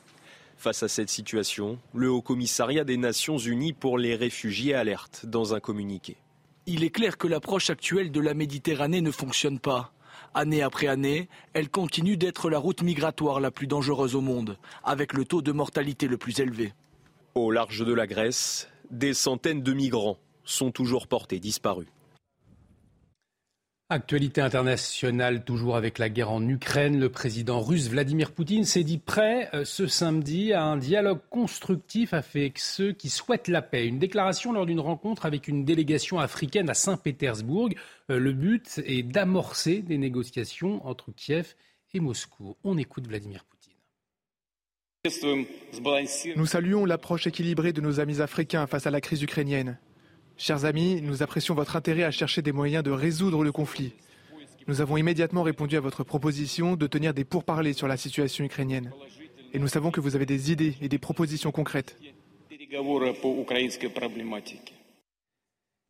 Face 0.64 0.82
à 0.82 0.88
cette 0.88 1.10
situation, 1.10 1.78
le 1.92 2.10
Haut 2.10 2.22
Commissariat 2.22 2.84
des 2.84 2.96
Nations 2.96 3.36
Unies 3.36 3.74
pour 3.74 3.98
les 3.98 4.16
réfugiés 4.16 4.72
alerte 4.72 5.26
dans 5.26 5.52
un 5.52 5.60
communiqué. 5.60 6.16
Il 6.64 6.84
est 6.84 6.88
clair 6.88 7.18
que 7.18 7.28
l'approche 7.28 7.68
actuelle 7.68 8.10
de 8.10 8.20
la 8.20 8.32
Méditerranée 8.32 9.02
ne 9.02 9.10
fonctionne 9.10 9.58
pas. 9.58 9.92
Année 10.32 10.62
après 10.62 10.86
année, 10.86 11.28
elle 11.52 11.68
continue 11.68 12.16
d'être 12.16 12.48
la 12.48 12.58
route 12.58 12.80
migratoire 12.80 13.40
la 13.40 13.50
plus 13.50 13.66
dangereuse 13.66 14.14
au 14.14 14.22
monde, 14.22 14.56
avec 14.84 15.12
le 15.12 15.26
taux 15.26 15.42
de 15.42 15.52
mortalité 15.52 16.08
le 16.08 16.16
plus 16.16 16.40
élevé. 16.40 16.72
Au 17.34 17.50
large 17.50 17.84
de 17.84 17.92
la 17.92 18.06
Grèce, 18.06 18.70
des 18.90 19.12
centaines 19.12 19.62
de 19.62 19.72
migrants 19.74 20.16
sont 20.44 20.70
toujours 20.70 21.08
portés 21.08 21.40
disparus. 21.40 21.88
Actualité 23.94 24.40
internationale, 24.40 25.44
toujours 25.44 25.76
avec 25.76 26.00
la 26.00 26.08
guerre 26.08 26.32
en 26.32 26.44
Ukraine. 26.48 26.98
Le 26.98 27.10
président 27.10 27.60
russe 27.60 27.88
Vladimir 27.88 28.32
Poutine 28.32 28.64
s'est 28.64 28.82
dit 28.82 28.98
prêt 28.98 29.48
euh, 29.54 29.64
ce 29.64 29.86
samedi 29.86 30.52
à 30.52 30.64
un 30.64 30.76
dialogue 30.76 31.20
constructif 31.30 32.12
avec 32.12 32.58
ceux 32.58 32.90
qui 32.90 33.08
souhaitent 33.08 33.46
la 33.46 33.62
paix. 33.62 33.86
Une 33.86 34.00
déclaration 34.00 34.52
lors 34.52 34.66
d'une 34.66 34.80
rencontre 34.80 35.26
avec 35.26 35.46
une 35.46 35.64
délégation 35.64 36.18
africaine 36.18 36.68
à 36.68 36.74
Saint-Pétersbourg. 36.74 37.68
Euh, 38.10 38.18
le 38.18 38.32
but 38.32 38.80
est 38.84 39.04
d'amorcer 39.04 39.78
des 39.78 39.96
négociations 39.96 40.84
entre 40.84 41.12
Kiev 41.12 41.54
et 41.92 42.00
Moscou. 42.00 42.56
On 42.64 42.76
écoute 42.76 43.06
Vladimir 43.06 43.44
Poutine. 43.44 43.74
Nous 46.34 46.46
saluons 46.46 46.84
l'approche 46.84 47.28
équilibrée 47.28 47.72
de 47.72 47.80
nos 47.80 48.00
amis 48.00 48.20
africains 48.20 48.66
face 48.66 48.88
à 48.88 48.90
la 48.90 49.00
crise 49.00 49.22
ukrainienne. 49.22 49.78
Chers 50.36 50.64
amis, 50.64 51.00
nous 51.00 51.22
apprécions 51.22 51.54
votre 51.54 51.76
intérêt 51.76 52.02
à 52.02 52.10
chercher 52.10 52.42
des 52.42 52.52
moyens 52.52 52.82
de 52.82 52.90
résoudre 52.90 53.44
le 53.44 53.52
conflit. 53.52 53.92
Nous 54.66 54.80
avons 54.80 54.96
immédiatement 54.96 55.42
répondu 55.42 55.76
à 55.76 55.80
votre 55.80 56.04
proposition 56.04 56.74
de 56.74 56.86
tenir 56.86 57.14
des 57.14 57.24
pourparlers 57.24 57.72
sur 57.72 57.86
la 57.86 57.96
situation 57.96 58.44
ukrainienne. 58.44 58.90
Et 59.52 59.58
nous 59.58 59.68
savons 59.68 59.90
que 59.90 60.00
vous 60.00 60.16
avez 60.16 60.26
des 60.26 60.50
idées 60.50 60.74
et 60.80 60.88
des 60.88 60.98
propositions 60.98 61.52
concrètes. 61.52 61.96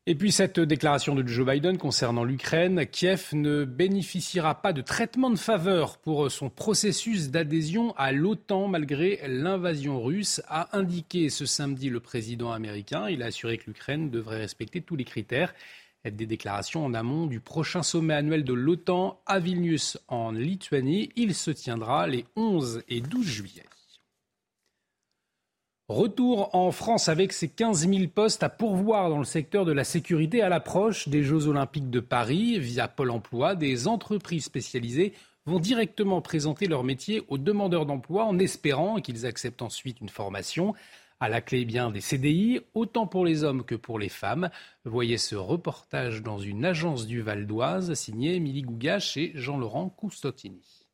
Et 0.06 0.14
puis 0.14 0.32
cette 0.32 0.60
déclaration 0.60 1.14
de 1.14 1.26
Joe 1.26 1.46
Biden 1.46 1.78
concernant 1.78 2.24
l'Ukraine, 2.24 2.84
Kiev 2.84 3.30
ne 3.32 3.64
bénéficiera 3.64 4.60
pas 4.60 4.74
de 4.74 4.82
traitement 4.82 5.30
de 5.30 5.38
faveur 5.38 5.96
pour 5.96 6.30
son 6.30 6.50
processus 6.50 7.30
d'adhésion 7.30 7.94
à 7.96 8.12
l'OTAN 8.12 8.68
malgré 8.68 9.22
l'invasion 9.26 10.02
russe, 10.02 10.42
a 10.46 10.76
indiqué 10.76 11.30
ce 11.30 11.46
samedi 11.46 11.88
le 11.88 12.00
président 12.00 12.52
américain. 12.52 13.08
Il 13.08 13.22
a 13.22 13.26
assuré 13.26 13.56
que 13.56 13.64
l'Ukraine 13.66 14.10
devrait 14.10 14.40
respecter 14.40 14.82
tous 14.82 14.96
les 14.96 15.04
critères. 15.04 15.54
Des 16.04 16.26
déclarations 16.26 16.84
en 16.84 16.92
amont 16.92 17.24
du 17.24 17.40
prochain 17.40 17.82
sommet 17.82 18.12
annuel 18.12 18.44
de 18.44 18.52
l'OTAN 18.52 19.22
à 19.24 19.38
Vilnius 19.38 19.96
en 20.08 20.32
Lituanie. 20.32 21.12
Il 21.16 21.34
se 21.34 21.50
tiendra 21.50 22.06
les 22.08 22.26
11 22.36 22.82
et 22.90 23.00
12 23.00 23.26
juillet. 23.26 23.64
Retour 25.88 26.54
en 26.54 26.72
France 26.72 27.10
avec 27.10 27.34
ces 27.34 27.48
15 27.48 27.86
000 27.86 28.08
postes 28.08 28.42
à 28.42 28.48
pourvoir 28.48 29.10
dans 29.10 29.18
le 29.18 29.24
secteur 29.24 29.66
de 29.66 29.72
la 29.72 29.84
sécurité 29.84 30.40
à 30.40 30.48
l'approche 30.48 31.08
des 31.08 31.22
Jeux 31.22 31.46
Olympiques 31.46 31.90
de 31.90 32.00
Paris. 32.00 32.58
Via 32.58 32.88
Pôle 32.88 33.10
Emploi, 33.10 33.54
des 33.54 33.86
entreprises 33.86 34.46
spécialisées 34.46 35.12
vont 35.44 35.58
directement 35.58 36.22
présenter 36.22 36.68
leur 36.68 36.84
métier 36.84 37.22
aux 37.28 37.36
demandeurs 37.36 37.84
d'emploi 37.84 38.24
en 38.24 38.38
espérant 38.38 39.02
qu'ils 39.02 39.26
acceptent 39.26 39.60
ensuite 39.60 40.00
une 40.00 40.08
formation. 40.08 40.72
À 41.20 41.28
la 41.28 41.42
clé 41.42 41.66
bien 41.66 41.90
des 41.90 42.00
CDI, 42.00 42.60
autant 42.72 43.06
pour 43.06 43.26
les 43.26 43.44
hommes 43.44 43.62
que 43.62 43.74
pour 43.74 43.98
les 43.98 44.08
femmes. 44.08 44.48
Voyez 44.86 45.18
ce 45.18 45.36
reportage 45.36 46.22
dans 46.22 46.38
une 46.38 46.64
agence 46.64 47.06
du 47.06 47.20
Val 47.20 47.46
d'Oise 47.46 47.92
signé 47.92 48.36
Émilie 48.36 48.62
Gougache 48.62 49.18
et 49.18 49.32
Jean-Laurent 49.34 49.90
Coustottini. 49.90 50.86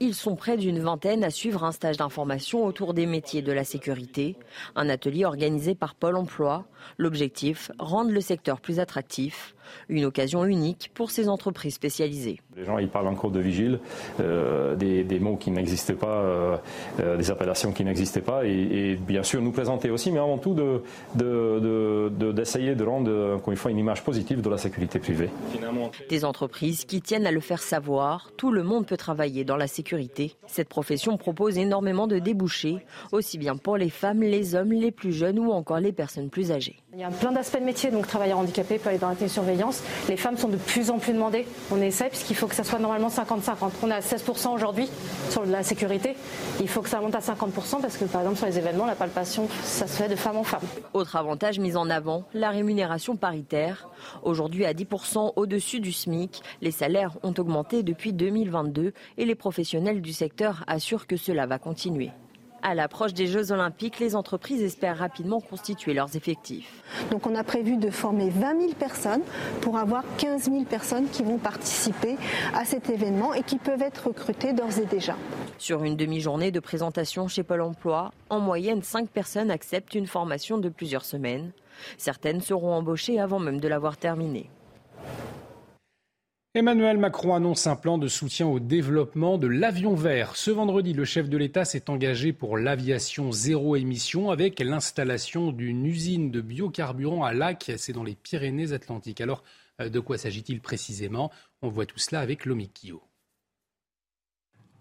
Ils 0.00 0.14
sont 0.14 0.36
près 0.36 0.56
d'une 0.56 0.78
vingtaine 0.78 1.24
à 1.24 1.30
suivre 1.30 1.64
un 1.64 1.72
stage 1.72 1.96
d'information 1.96 2.64
autour 2.64 2.94
des 2.94 3.04
métiers 3.04 3.42
de 3.42 3.50
la 3.50 3.64
sécurité, 3.64 4.36
un 4.76 4.88
atelier 4.88 5.24
organisé 5.24 5.74
par 5.74 5.96
Pôle 5.96 6.16
Emploi. 6.16 6.66
L'objectif, 6.98 7.72
rendre 7.80 8.12
le 8.12 8.20
secteur 8.20 8.60
plus 8.60 8.78
attractif, 8.78 9.56
une 9.88 10.04
occasion 10.04 10.44
unique 10.44 10.90
pour 10.94 11.10
ces 11.10 11.28
entreprises 11.28 11.74
spécialisées. 11.74 12.40
Les 12.56 12.64
gens 12.64 12.78
ils 12.78 12.88
parlent 12.88 13.06
encore 13.06 13.30
de 13.30 13.40
vigile, 13.40 13.78
euh, 14.20 14.74
des, 14.74 15.20
mots 15.20 15.36
qui 15.36 15.50
n'existaient 15.50 15.94
pas, 15.94 16.06
euh, 16.06 16.56
euh, 17.00 17.16
des 17.16 17.30
appellations 17.30 17.72
qui 17.72 17.84
n'existaient 17.84 18.20
pas, 18.20 18.44
et, 18.44 18.96
bien 18.96 19.22
sûr 19.22 19.40
nous 19.40 19.52
présenter 19.52 19.90
aussi, 19.90 20.10
mais 20.10 20.18
avant 20.18 20.38
tout 20.38 20.54
d'essayer 20.54 22.70
de, 22.70 22.74
de, 22.74 22.84
rendre 22.84 23.36
encore 23.36 23.52
une 23.52 23.56
fois 23.56 23.70
une 23.70 23.78
image 23.78 24.02
positive 24.02 24.40
de 24.40 24.50
la 24.50 24.58
sécurité 24.58 24.98
privée. 24.98 25.30
Des 26.08 26.24
entreprises 26.24 26.84
qui 26.84 27.00
tiennent 27.00 27.26
à 27.26 27.30
le 27.30 27.40
faire 27.40 27.62
savoir, 27.62 28.30
tout 28.36 28.50
le 28.50 28.62
monde 28.62 28.86
peut 28.86 28.96
travailler 28.96 29.44
dans 29.44 29.56
la 29.56 29.66
sécurité. 29.66 30.34
Cette 30.46 30.68
profession 30.68 31.16
propose 31.16 31.58
énormément 31.58 32.06
de 32.06 32.18
débouchés, 32.18 32.78
aussi 33.12 33.38
bien 33.38 33.56
pour 33.56 33.76
les 33.76 33.90
femmes, 33.90 34.22
les 34.22 34.54
hommes, 34.54 34.72
les 34.72 34.90
plus 34.90 35.12
jeunes 35.12 35.38
ou 35.38 35.52
encore 35.52 35.80
les 35.80 35.92
personnes 35.92 36.30
plus 36.30 36.50
âgées. 36.50 36.76
Il 36.94 37.00
y 37.00 37.04
a 37.04 37.10
plein 37.10 37.32
d'aspects 37.32 37.60
de 37.60 37.64
métier, 37.64 37.90
donc 37.90 38.06
travailleur 38.06 38.38
handicapé 38.38 38.78
peut 38.78 38.88
aller 38.88 38.98
dans 38.98 39.10
la 39.10 39.14
télésurveillance. 39.14 39.57
Les 40.08 40.16
femmes 40.16 40.36
sont 40.36 40.48
de 40.48 40.56
plus 40.56 40.90
en 40.90 40.98
plus 40.98 41.12
demandées. 41.12 41.46
On 41.70 41.80
essaie 41.80 42.08
puisqu'il 42.08 42.36
faut 42.36 42.46
que 42.46 42.54
ça 42.54 42.64
soit 42.64 42.78
normalement 42.78 43.08
50-50. 43.08 43.70
On 43.82 43.90
est 43.90 43.94
à 43.94 44.00
16% 44.00 44.54
aujourd'hui 44.54 44.88
sur 45.30 45.44
la 45.44 45.62
sécurité. 45.62 46.14
Il 46.60 46.68
faut 46.68 46.82
que 46.82 46.88
ça 46.88 47.00
monte 47.00 47.14
à 47.14 47.20
50% 47.20 47.80
parce 47.80 47.96
que 47.96 48.04
par 48.04 48.22
exemple 48.22 48.38
sur 48.38 48.46
les 48.46 48.58
événements, 48.58 48.86
la 48.86 48.94
palpation, 48.94 49.48
ça 49.62 49.86
se 49.86 50.02
fait 50.02 50.08
de 50.08 50.16
femme 50.16 50.36
en 50.36 50.44
femme. 50.44 50.62
Autre 50.94 51.16
avantage 51.16 51.58
mis 51.58 51.76
en 51.76 51.90
avant, 51.90 52.24
la 52.34 52.50
rémunération 52.50 53.16
paritaire. 53.16 53.88
Aujourd'hui 54.22 54.64
à 54.64 54.72
10% 54.72 55.32
au-dessus 55.36 55.80
du 55.80 55.92
SMIC, 55.92 56.42
les 56.60 56.70
salaires 56.70 57.16
ont 57.22 57.34
augmenté 57.36 57.82
depuis 57.82 58.12
2022 58.12 58.92
et 59.16 59.24
les 59.24 59.34
professionnels 59.34 60.00
du 60.00 60.12
secteur 60.12 60.64
assurent 60.66 61.06
que 61.06 61.16
cela 61.16 61.46
va 61.46 61.58
continuer. 61.58 62.10
À 62.62 62.74
l'approche 62.74 63.14
des 63.14 63.28
Jeux 63.28 63.52
Olympiques, 63.52 64.00
les 64.00 64.16
entreprises 64.16 64.62
espèrent 64.62 64.98
rapidement 64.98 65.40
constituer 65.40 65.94
leurs 65.94 66.16
effectifs. 66.16 66.82
Donc 67.10 67.26
on 67.26 67.34
a 67.36 67.44
prévu 67.44 67.76
de 67.76 67.88
former 67.88 68.30
20 68.30 68.60
000 68.60 68.72
personnes 68.72 69.22
pour 69.60 69.78
avoir 69.78 70.02
15 70.18 70.44
000 70.44 70.64
personnes 70.64 71.08
qui 71.08 71.22
vont 71.22 71.38
participer 71.38 72.16
à 72.54 72.64
cet 72.64 72.90
événement 72.90 73.32
et 73.32 73.42
qui 73.42 73.58
peuvent 73.58 73.82
être 73.82 74.08
recrutées 74.08 74.52
d'ores 74.52 74.78
et 74.80 74.86
déjà. 74.86 75.14
Sur 75.58 75.84
une 75.84 75.96
demi-journée 75.96 76.50
de 76.50 76.60
présentation 76.60 77.28
chez 77.28 77.44
Pôle 77.44 77.62
Emploi, 77.62 78.12
en 78.28 78.40
moyenne 78.40 78.82
5 78.82 79.08
personnes 79.08 79.50
acceptent 79.50 79.94
une 79.94 80.06
formation 80.06 80.58
de 80.58 80.68
plusieurs 80.68 81.04
semaines. 81.04 81.52
Certaines 81.96 82.40
seront 82.40 82.74
embauchées 82.74 83.20
avant 83.20 83.38
même 83.38 83.60
de 83.60 83.68
l'avoir 83.68 83.96
terminée. 83.96 84.50
Emmanuel 86.58 86.98
Macron 86.98 87.36
annonce 87.36 87.68
un 87.68 87.76
plan 87.76 87.98
de 87.98 88.08
soutien 88.08 88.48
au 88.48 88.58
développement 88.58 89.38
de 89.38 89.46
l'avion 89.46 89.94
vert. 89.94 90.34
Ce 90.34 90.50
vendredi, 90.50 90.92
le 90.92 91.04
chef 91.04 91.28
de 91.28 91.36
l'État 91.36 91.64
s'est 91.64 91.88
engagé 91.88 92.32
pour 92.32 92.58
l'aviation 92.58 93.30
zéro 93.30 93.76
émission 93.76 94.32
avec 94.32 94.58
l'installation 94.58 95.52
d'une 95.52 95.86
usine 95.86 96.32
de 96.32 96.40
biocarburant 96.40 97.22
à 97.22 97.32
Lac, 97.32 97.70
c'est 97.76 97.92
dans 97.92 98.02
les 98.02 98.16
Pyrénées-Atlantiques. 98.16 99.20
Alors, 99.20 99.44
euh, 99.80 99.88
de 99.88 100.00
quoi 100.00 100.18
s'agit-il 100.18 100.60
précisément? 100.60 101.30
On 101.62 101.68
voit 101.68 101.86
tout 101.86 102.00
cela 102.00 102.18
avec 102.18 102.44
Lomikio. 102.44 103.07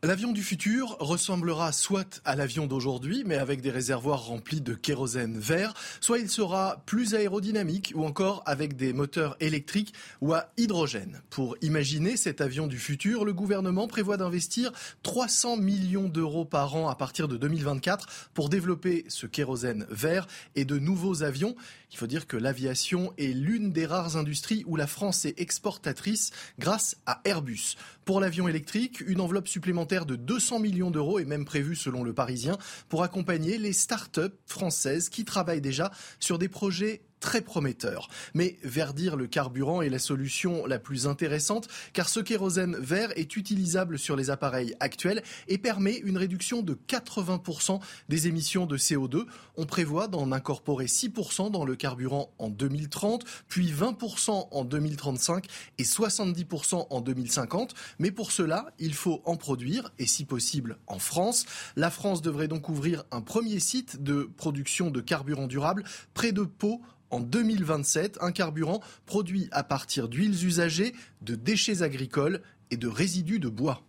L'avion 0.03 0.31
du 0.31 0.43
futur 0.43 0.95
ressemblera 0.99 1.71
soit 1.71 2.21
à 2.23 2.35
l'avion 2.35 2.67
d'aujourd'hui, 2.67 3.23
mais 3.25 3.37
avec 3.37 3.61
des 3.61 3.71
réservoirs 3.71 4.25
remplis 4.25 4.61
de 4.61 4.75
kérosène 4.75 5.39
vert, 5.39 5.73
soit 6.01 6.19
il 6.19 6.29
sera 6.29 6.83
plus 6.85 7.15
aérodynamique 7.15 7.93
ou 7.95 8.05
encore 8.05 8.43
avec 8.45 8.75
des 8.75 8.93
moteurs 8.93 9.35
électriques 9.39 9.95
ou 10.21 10.35
à 10.35 10.51
hydrogène. 10.55 11.23
Pour 11.31 11.57
imaginer 11.63 12.15
cet 12.15 12.41
avion 12.41 12.67
du 12.67 12.77
futur, 12.77 13.25
le 13.25 13.33
gouvernement 13.33 13.87
prévoit 13.87 14.17
d'investir 14.17 14.71
300 15.01 15.57
millions 15.57 16.09
d'euros 16.09 16.45
par 16.45 16.75
an 16.75 16.89
à 16.89 16.95
partir 16.95 17.27
de 17.27 17.35
2024 17.35 18.29
pour 18.35 18.49
développer 18.49 19.03
ce 19.07 19.25
kérosène 19.25 19.87
vert 19.89 20.27
et 20.55 20.63
de 20.63 20.77
nouveaux 20.77 21.23
avions. 21.23 21.55
Il 21.91 21.97
faut 21.97 22.05
dire 22.05 22.27
que 22.27 22.37
l'aviation 22.37 23.13
est 23.17 23.33
l'une 23.33 23.71
des 23.71 23.87
rares 23.87 24.15
industries 24.15 24.63
où 24.67 24.75
la 24.75 24.87
France 24.87 25.25
est 25.25 25.39
exportatrice 25.39 26.29
grâce 26.59 26.97
à 27.07 27.21
Airbus. 27.23 27.77
Pour 28.05 28.19
l'avion 28.19 28.47
électrique, 28.47 29.01
une 29.07 29.21
enveloppe 29.21 29.47
supplémentaire 29.47 29.86
de 29.87 30.15
200 30.15 30.59
millions 30.59 30.91
d'euros 30.91 31.19
est 31.19 31.25
même 31.25 31.45
prévue 31.45 31.75
selon 31.75 32.03
le 32.03 32.13
Parisien 32.13 32.57
pour 32.89 33.03
accompagner 33.03 33.57
les 33.57 33.73
start-up 33.73 34.35
françaises 34.45 35.09
qui 35.09 35.25
travaillent 35.25 35.61
déjà 35.61 35.91
sur 36.19 36.37
des 36.37 36.49
projets 36.49 37.01
très 37.27 37.41
prometteur. 37.41 38.07
Mais 38.35 38.57
verdir 38.63 39.17
le 39.17 39.27
carburant 39.27 39.81
est 39.81 39.89
la 39.89 39.99
solution 39.99 40.65
la 40.65 40.79
plus 40.79 41.07
intéressante 41.07 41.67
car 41.91 42.07
ce 42.07 42.21
kérosène 42.21 42.77
vert 42.77 43.11
est 43.17 43.35
utilisable 43.35 43.99
sur 43.99 44.15
les 44.15 44.29
appareils 44.29 44.75
actuels 44.79 45.21
et 45.49 45.57
permet 45.57 45.97
une 45.97 46.15
réduction 46.17 46.61
de 46.61 46.79
80% 46.87 47.81
des 48.07 48.27
émissions 48.29 48.65
de 48.65 48.77
CO2. 48.77 49.25
On 49.57 49.65
prévoit 49.65 50.07
d'en 50.07 50.31
incorporer 50.31 50.85
6% 50.85 51.51
dans 51.51 51.65
le 51.65 51.75
carburant 51.75 52.31
en 52.39 52.47
2030, 52.47 53.25
puis 53.49 53.73
20% 53.73 54.47
en 54.49 54.63
2035 54.63 55.47
et 55.79 55.83
70% 55.83 56.87
en 56.89 57.01
2050. 57.01 57.73
Mais 57.99 58.11
pour 58.11 58.31
cela, 58.31 58.67
il 58.79 58.93
faut 58.93 59.21
en 59.25 59.35
produire 59.35 59.91
et 59.99 60.07
si 60.07 60.23
possible 60.23 60.77
en 60.87 60.97
France. 60.97 61.45
La 61.75 61.91
France 61.91 62.21
devrait 62.21 62.47
donc 62.47 62.69
ouvrir 62.69 63.03
un 63.11 63.19
premier 63.19 63.59
site 63.59 64.01
de 64.01 64.31
production 64.37 64.91
de 64.91 65.01
carburant 65.01 65.47
durable 65.47 65.83
près 66.13 66.31
de 66.31 66.43
Pau 66.43 66.81
en 67.11 67.19
2027 67.19 68.17
un 68.21 68.31
carburant 68.31 68.81
produit 69.05 69.47
à 69.51 69.63
partir 69.63 70.07
d'huiles 70.07 70.45
usagées, 70.45 70.93
de 71.21 71.35
déchets 71.35 71.81
agricoles 71.81 72.41
et 72.71 72.77
de 72.77 72.87
résidus 72.87 73.39
de 73.39 73.49
bois. 73.49 73.81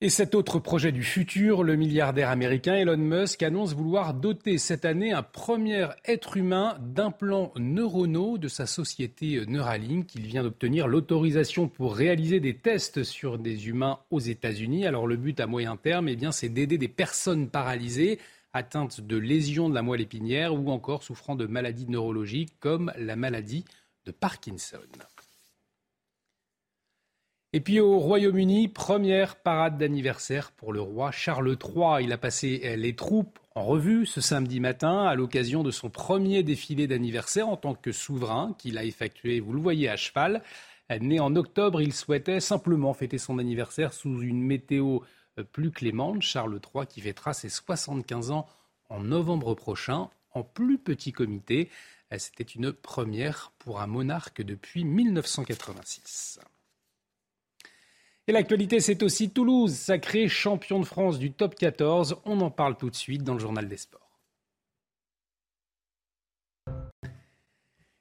Et 0.00 0.10
cet 0.10 0.36
autre 0.36 0.60
projet 0.60 0.92
du 0.92 1.02
futur, 1.02 1.64
le 1.64 1.74
milliardaire 1.74 2.28
américain 2.28 2.76
Elon 2.76 2.96
Musk 2.96 3.42
annonce 3.42 3.74
vouloir 3.74 4.14
doter 4.14 4.56
cette 4.56 4.84
année 4.84 5.12
un 5.12 5.24
premier 5.24 5.88
être 6.04 6.36
humain 6.36 6.78
d'implants 6.80 7.52
neuronaux 7.56 8.38
de 8.38 8.46
sa 8.46 8.66
société 8.66 9.44
Neuralink. 9.48 10.14
Il 10.14 10.26
vient 10.26 10.44
d'obtenir 10.44 10.86
l'autorisation 10.86 11.66
pour 11.66 11.96
réaliser 11.96 12.38
des 12.38 12.54
tests 12.54 13.02
sur 13.02 13.40
des 13.40 13.66
humains 13.66 13.98
aux 14.12 14.20
États-Unis. 14.20 14.86
Alors 14.86 15.08
le 15.08 15.16
but 15.16 15.40
à 15.40 15.48
moyen 15.48 15.76
terme, 15.76 16.08
eh 16.08 16.14
bien, 16.14 16.30
c'est 16.30 16.48
d'aider 16.48 16.78
des 16.78 16.86
personnes 16.86 17.48
paralysées 17.48 18.20
atteintes 18.58 19.00
de 19.00 19.16
lésions 19.16 19.70
de 19.70 19.74
la 19.74 19.82
moelle 19.82 20.02
épinière 20.02 20.54
ou 20.54 20.70
encore 20.70 21.02
souffrant 21.02 21.36
de 21.36 21.46
maladies 21.46 21.86
neurologiques 21.88 22.54
comme 22.60 22.92
la 22.98 23.16
maladie 23.16 23.64
de 24.04 24.10
Parkinson. 24.12 24.78
Et 27.54 27.60
puis 27.60 27.80
au 27.80 27.98
Royaume-Uni, 27.98 28.68
première 28.68 29.36
parade 29.36 29.78
d'anniversaire 29.78 30.52
pour 30.52 30.72
le 30.72 30.82
roi 30.82 31.10
Charles 31.12 31.56
III. 31.64 32.02
Il 32.04 32.12
a 32.12 32.18
passé 32.18 32.76
les 32.76 32.94
troupes 32.94 33.38
en 33.54 33.64
revue 33.64 34.04
ce 34.04 34.20
samedi 34.20 34.60
matin 34.60 35.04
à 35.04 35.14
l'occasion 35.14 35.62
de 35.62 35.70
son 35.70 35.88
premier 35.88 36.42
défilé 36.42 36.86
d'anniversaire 36.86 37.48
en 37.48 37.56
tant 37.56 37.74
que 37.74 37.90
souverain 37.90 38.54
qu'il 38.58 38.76
a 38.76 38.84
effectué, 38.84 39.40
vous 39.40 39.54
le 39.54 39.62
voyez, 39.62 39.88
à 39.88 39.96
cheval. 39.96 40.42
Né 41.00 41.20
en 41.20 41.36
octobre, 41.36 41.80
il 41.80 41.94
souhaitait 41.94 42.40
simplement 42.40 42.92
fêter 42.92 43.18
son 43.18 43.38
anniversaire 43.38 43.92
sous 43.92 44.20
une 44.20 44.42
météo 44.42 45.00
plus 45.44 45.70
clémente, 45.70 46.22
Charles 46.22 46.60
III 46.74 46.86
qui 46.86 47.00
fêtera 47.00 47.32
ses 47.32 47.48
75 47.48 48.30
ans 48.30 48.46
en 48.88 49.00
novembre 49.00 49.54
prochain, 49.54 50.08
en 50.32 50.42
plus 50.42 50.78
petit 50.78 51.12
comité. 51.12 51.70
C'était 52.16 52.44
une 52.44 52.72
première 52.72 53.52
pour 53.58 53.80
un 53.80 53.86
monarque 53.86 54.42
depuis 54.42 54.84
1986. 54.84 56.40
Et 58.26 58.32
l'actualité, 58.32 58.80
c'est 58.80 59.02
aussi 59.02 59.30
Toulouse, 59.30 59.74
sacré 59.74 60.28
champion 60.28 60.80
de 60.80 60.84
France 60.84 61.18
du 61.18 61.32
top 61.32 61.54
14. 61.54 62.20
On 62.24 62.40
en 62.40 62.50
parle 62.50 62.76
tout 62.76 62.90
de 62.90 62.96
suite 62.96 63.24
dans 63.24 63.34
le 63.34 63.40
journal 63.40 63.68
des 63.68 63.78
sports. 63.78 64.07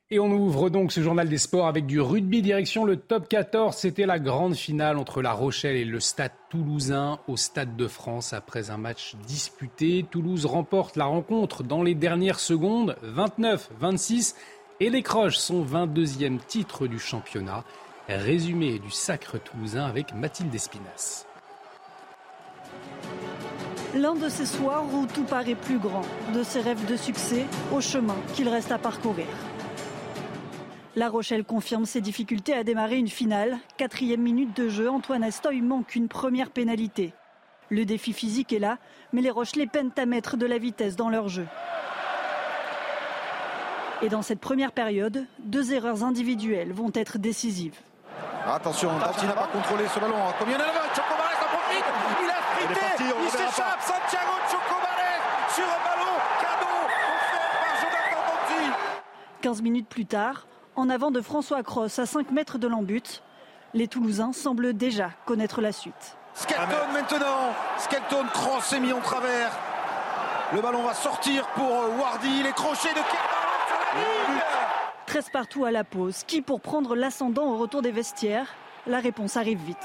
Et 0.10 0.20
on 0.20 0.32
ouvre 0.32 0.70
donc 0.70 0.94
ce 0.94 1.02
journal 1.02 1.28
des 1.28 1.38
sports 1.38 1.68
avec 1.68 1.86
du 1.86 2.00
rugby 2.00 2.42
direction 2.42 2.86
le 2.86 2.96
top 2.96 3.28
14. 3.28 3.76
C'était 3.76 4.06
la 4.06 4.20
grande 4.20 4.56
finale 4.56 4.98
entre 4.98 5.22
La 5.22 5.34
Rochelle 5.34 5.76
et 5.76 5.84
le 5.84 6.00
Stade 6.00 6.32
toulousain 6.50 7.20
au 7.28 7.36
Stade 7.36 7.76
de 7.76 7.88
France 7.90 8.32
après 8.32 8.70
un 8.70 8.78
match 8.78 9.16
disputé. 9.28 10.06
Toulouse 10.10 10.46
remporte 10.46 10.96
la 10.96 11.04
rencontre 11.04 11.62
dans 11.62 11.84
les 11.84 11.94
dernières 11.94 12.40
secondes, 12.40 12.96
29-26, 13.04 14.36
et 14.80 14.92
décroche 14.92 15.36
son 15.36 15.66
22e 15.66 16.40
titre 16.40 16.88
du 16.88 17.00
championnat. 17.00 17.66
Résumé 18.08 18.80
du 18.80 18.92
sacre 18.92 19.38
toulousain 19.38 19.84
avec 19.84 20.14
Mathilde 20.14 20.56
Espinas. 20.56 21.26
L'un 23.94 24.16
de 24.16 24.30
ces 24.30 24.46
soirs 24.46 24.86
où 24.94 25.06
tout 25.06 25.26
paraît 25.26 25.56
plus 25.56 25.80
grand, 25.80 26.06
de 26.34 26.44
ses 26.44 26.62
rêves 26.62 26.86
de 26.90 26.96
succès 26.96 27.46
au 27.74 27.82
chemin 27.82 28.16
qu'il 28.34 28.48
reste 28.48 28.72
à 28.72 28.78
parcourir. 28.78 29.26
La 30.98 31.10
Rochelle 31.10 31.44
confirme 31.44 31.86
ses 31.86 32.02
difficultés 32.02 32.56
à 32.56 32.64
démarrer 32.64 32.98
une 32.98 33.08
finale. 33.08 33.60
Quatrième 33.78 34.20
minute 34.20 34.58
de 34.58 34.68
jeu, 34.68 34.90
Antoine 34.90 35.24
Astoy 35.24 35.62
manque 35.62 35.94
une 35.96 36.08
première 36.08 36.50
pénalité. 36.50 37.14
Le 37.70 37.86
défi 37.86 38.14
physique 38.14 38.52
est 38.52 38.58
là, 38.58 38.80
mais 39.14 39.22
les 39.22 39.30
Rochelais 39.30 39.68
peinent 39.68 39.92
à 39.96 40.08
mettre 40.08 40.38
de 40.38 40.48
la 40.48 40.58
vitesse 40.58 40.96
dans 40.96 41.10
leur 41.10 41.30
jeu. 41.30 41.46
Et 44.02 44.10
dans 44.10 44.24
cette 44.24 44.40
première 44.40 44.72
période, 44.72 45.28
deux 45.38 45.72
erreurs 45.72 46.04
individuelles 46.04 46.74
vont 46.74 46.90
être 46.96 47.20
décisives. 47.20 47.78
Attention, 48.48 48.98
Dati 48.98 49.28
n'a 49.28 49.34
pas 49.34 49.50
contrôlé 49.54 49.84
ce 49.94 50.00
ballon. 50.00 50.16
Combien 50.40 50.58
il 50.58 50.62
y 50.62 50.64
en 50.64 50.68
a 50.68 50.96
Chocobares 50.96 51.44
en 51.44 51.58
profite. 51.58 51.86
Il 52.24 52.30
a 52.32 52.74
frité. 52.74 53.04
Il, 53.24 53.30
s'échappe. 53.30 53.82
Santiago 53.82 54.34
Chocobares 54.50 55.54
sur 55.54 55.64
un 55.64 55.84
ballon 55.86 56.18
cadeau 56.42 56.88
offert 56.88 57.52
par 57.62 57.82
Jonathan 57.82 58.78
15 59.44 59.62
minutes 59.62 59.90
plus 59.90 60.08
tard, 60.08 60.48
en 60.78 60.90
avant 60.90 61.12
de 61.12 61.20
François 61.20 61.64
Cross 61.64 62.00
à 62.00 62.06
5 62.06 62.32
mètres 62.32 62.58
de 62.58 62.68
l'embut. 62.68 63.22
Les 63.74 63.88
Toulousains 63.88 64.32
semblent 64.32 64.74
déjà 64.74 65.10
connaître 65.26 65.60
la 65.60 65.72
suite. 65.72 66.18
Skelton 66.36 66.94
maintenant. 66.94 67.54
Skelton 67.78 68.26
cross 68.32 68.72
est 68.74 68.80
mis 68.80 68.94
en 68.94 69.02
travers. 69.02 69.52
Le 70.54 70.62
ballon 70.62 70.84
va 70.84 70.94
sortir 70.94 71.48
pour 71.50 71.70
Wardy. 72.00 72.44
Les 72.44 72.52
crochets 72.52 72.94
de 72.94 73.00
Kerbalon 73.00 73.58
sur 73.68 73.78
la 73.96 74.34
ligne. 74.34 74.42
13 75.08 75.30
partout 75.32 75.66
à 75.66 75.72
la 75.72 75.84
pause. 75.84 76.24
Qui 76.26 76.42
pour 76.42 76.62
prendre 76.62 76.96
l'ascendant 76.96 77.48
au 77.48 77.58
retour 77.58 77.82
des 77.82 77.92
vestiaires? 77.92 78.54
La 78.86 79.00
réponse 79.00 79.36
arrive 79.36 79.60
vite. 79.60 79.78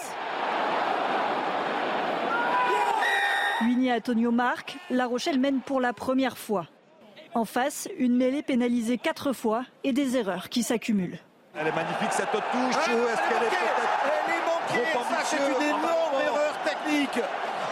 Winnie 3.63 3.93
Antonio 3.93 4.31
marque. 4.31 4.77
La 4.91 5.07
Rochelle 5.07 5.41
mène 5.41 5.61
pour 5.61 5.81
la 5.81 5.93
première 5.93 6.37
fois. 6.37 6.67
En 7.35 7.47
face, 7.47 7.89
une 7.99 8.17
mêlée 8.17 8.43
pénalisée 8.43 8.99
quatre 8.99 9.33
fois 9.33 9.65
et 9.85 9.93
des 9.95 10.19
erreurs 10.19 10.51
qui 10.51 10.63
s'accumulent. 10.63 11.19
Elle 11.55 11.67
est 11.67 11.75
magnifique 11.75 12.13
cette 12.13 12.31
touche. 12.31 12.77
Est-ce 12.77 12.85
qu'elle 12.85 13.43
est 13.43 13.53
Elle 14.05 14.35
est 14.35 14.77
manquée. 14.77 14.93
Ça, 14.93 15.25
c'est 15.25 15.37
une 15.37 15.69
énorme 15.69 16.21
erreur 16.27 16.55
technique. 16.63 17.21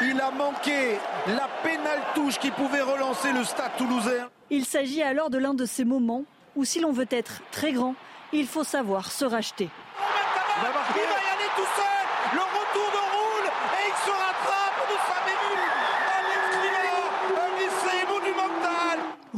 Il 0.03 0.19
a 0.19 0.31
manqué 0.31 0.99
la 1.27 1.49
pénale 1.63 2.01
touche 2.15 2.39
qui 2.39 2.51
pouvait 2.51 2.81
relancer 2.81 3.33
le 3.33 3.45
stade 3.45 3.73
toulousain. 3.77 4.31
Il 4.49 4.65
s'agit 4.65 5.03
alors 5.03 5.29
de 5.29 5.37
l'un 5.37 5.53
de 5.53 5.67
ces 5.67 5.85
moments 5.85 6.25
où 6.57 6.65
si 6.65 6.81
l'on 6.81 6.93
veut 6.93 7.09
être 7.11 7.43
très 7.53 7.73
grand, 7.73 7.95
il 8.33 8.47
faut 8.47 8.65
savoir 8.65 9.11
se 9.13 9.27
racheter. 9.27 9.69
Il 9.69 10.63
va 10.63 10.69
y 10.69 10.73
aller 10.73 11.51
tout 11.55 11.69
seul. 11.77 11.85
Le 12.33 12.41
retour 12.41 12.89
de 12.93 13.03
roule 13.13 13.49
et 13.49 13.89
il 13.89 13.97
se 14.05 14.11
rattrape 14.11 14.89
de 14.89 14.97
sa 15.07 15.21
minute. 15.29 15.77
Un 17.37 17.57
essai 17.67 18.07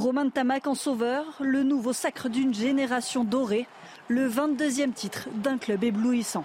Romain 0.02 0.30
Tamac 0.30 0.66
en 0.66 0.74
sauveur, 0.74 1.24
le 1.40 1.62
nouveau 1.62 1.92
sacre 1.92 2.28
d'une 2.28 2.52
génération 2.52 3.22
dorée, 3.22 3.68
le 4.08 4.28
22e 4.28 4.92
titre 4.92 5.28
d'un 5.36 5.58
club 5.58 5.84
éblouissant. 5.84 6.44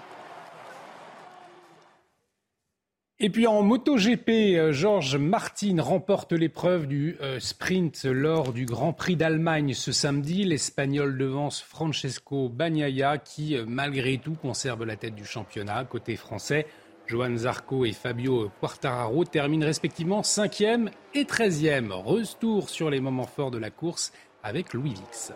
Et 3.18 3.30
puis 3.30 3.48
en 3.48 3.62
MotoGP, 3.62 4.28
euh, 4.28 4.72
Georges 4.72 5.16
Martin 5.16 5.82
remporte 5.82 6.32
l'épreuve 6.32 6.86
du 6.86 7.16
euh, 7.20 7.40
sprint 7.40 8.04
lors 8.04 8.52
du 8.52 8.64
Grand 8.64 8.92
Prix 8.92 9.16
d'Allemagne 9.16 9.74
ce 9.74 9.90
samedi. 9.90 10.44
L'Espagnol 10.44 11.18
devance 11.18 11.60
Francesco 11.60 12.48
Bagnaia 12.48 13.18
qui, 13.18 13.56
euh, 13.56 13.64
malgré 13.66 14.18
tout, 14.18 14.34
conserve 14.34 14.84
la 14.84 14.94
tête 14.94 15.16
du 15.16 15.24
championnat. 15.24 15.84
Côté 15.84 16.14
français, 16.14 16.68
Johan 17.08 17.36
Zarco 17.38 17.86
et 17.86 17.92
Fabio 17.92 18.50
Quartararo 18.60 19.24
terminent 19.24 19.64
respectivement 19.64 20.20
5e 20.20 20.90
et 21.14 21.24
13e. 21.24 21.90
Retour 21.90 22.68
sur 22.68 22.90
les 22.90 23.00
moments 23.00 23.26
forts 23.26 23.50
de 23.50 23.58
la 23.58 23.70
course 23.70 24.12
avec 24.42 24.74
Louis 24.74 24.90
Vix. 24.90 25.32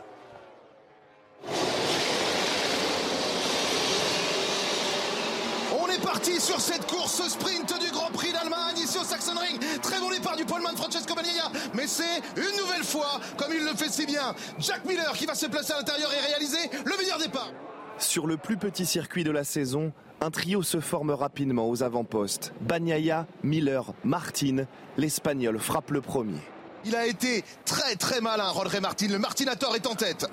On 5.75 5.89
est 5.89 6.03
parti 6.03 6.39
sur 6.39 6.61
cette 6.61 6.87
course 6.87 7.27
sprint 7.27 7.81
du 7.81 7.91
Grand 7.91 8.11
Prix 8.13 8.33
d'Allemagne 8.33 8.77
ici 8.77 8.99
au 8.99 9.05
Sachsenring. 9.05 9.59
Très 9.81 9.99
bon 9.99 10.11
départ 10.11 10.37
du 10.37 10.45
poleman 10.45 10.77
Francesco 10.77 11.15
Bagnaia, 11.15 11.51
mais 11.73 11.87
c'est 11.87 12.19
une 12.37 12.57
nouvelle 12.61 12.85
fois, 12.85 13.19
comme 13.39 13.53
il 13.53 13.65
le 13.65 13.75
fait 13.75 13.91
si 13.91 14.05
bien, 14.05 14.35
Jack 14.59 14.85
Miller 14.85 15.13
qui 15.15 15.25
va 15.25 15.35
se 15.35 15.47
placer 15.47 15.73
à 15.73 15.79
l'intérieur 15.79 16.11
et 16.13 16.27
réaliser 16.27 16.71
le 16.85 16.97
meilleur 16.99 17.19
départ. 17.19 17.51
Sur 17.99 18.27
le 18.27 18.37
plus 18.37 18.57
petit 18.57 18.87
circuit 18.87 19.25
de 19.25 19.31
la 19.31 19.45
saison, 19.45 19.93
un 20.21 20.31
trio 20.31 20.63
se 20.63 20.81
forme 20.81 21.11
rapidement 21.11 21.69
aux 21.69 21.83
avant-postes. 21.83 22.53
Bagnaia, 22.61 23.27
Miller, 23.43 23.93
Martin, 24.05 24.67
l'Espagnol 24.97 25.59
frappe 25.59 25.91
le 25.91 26.01
premier. 26.01 26.41
Il 26.85 26.97
a 26.97 27.07
été 27.07 27.45
très 27.65 27.95
très 27.97 28.21
malin, 28.21 28.49
Rodré 28.49 28.81
Martin. 28.81 29.09
Le 29.09 29.19
Martinator 29.19 29.75
est 29.77 29.87
en 29.87 29.95
tête. 29.95 30.27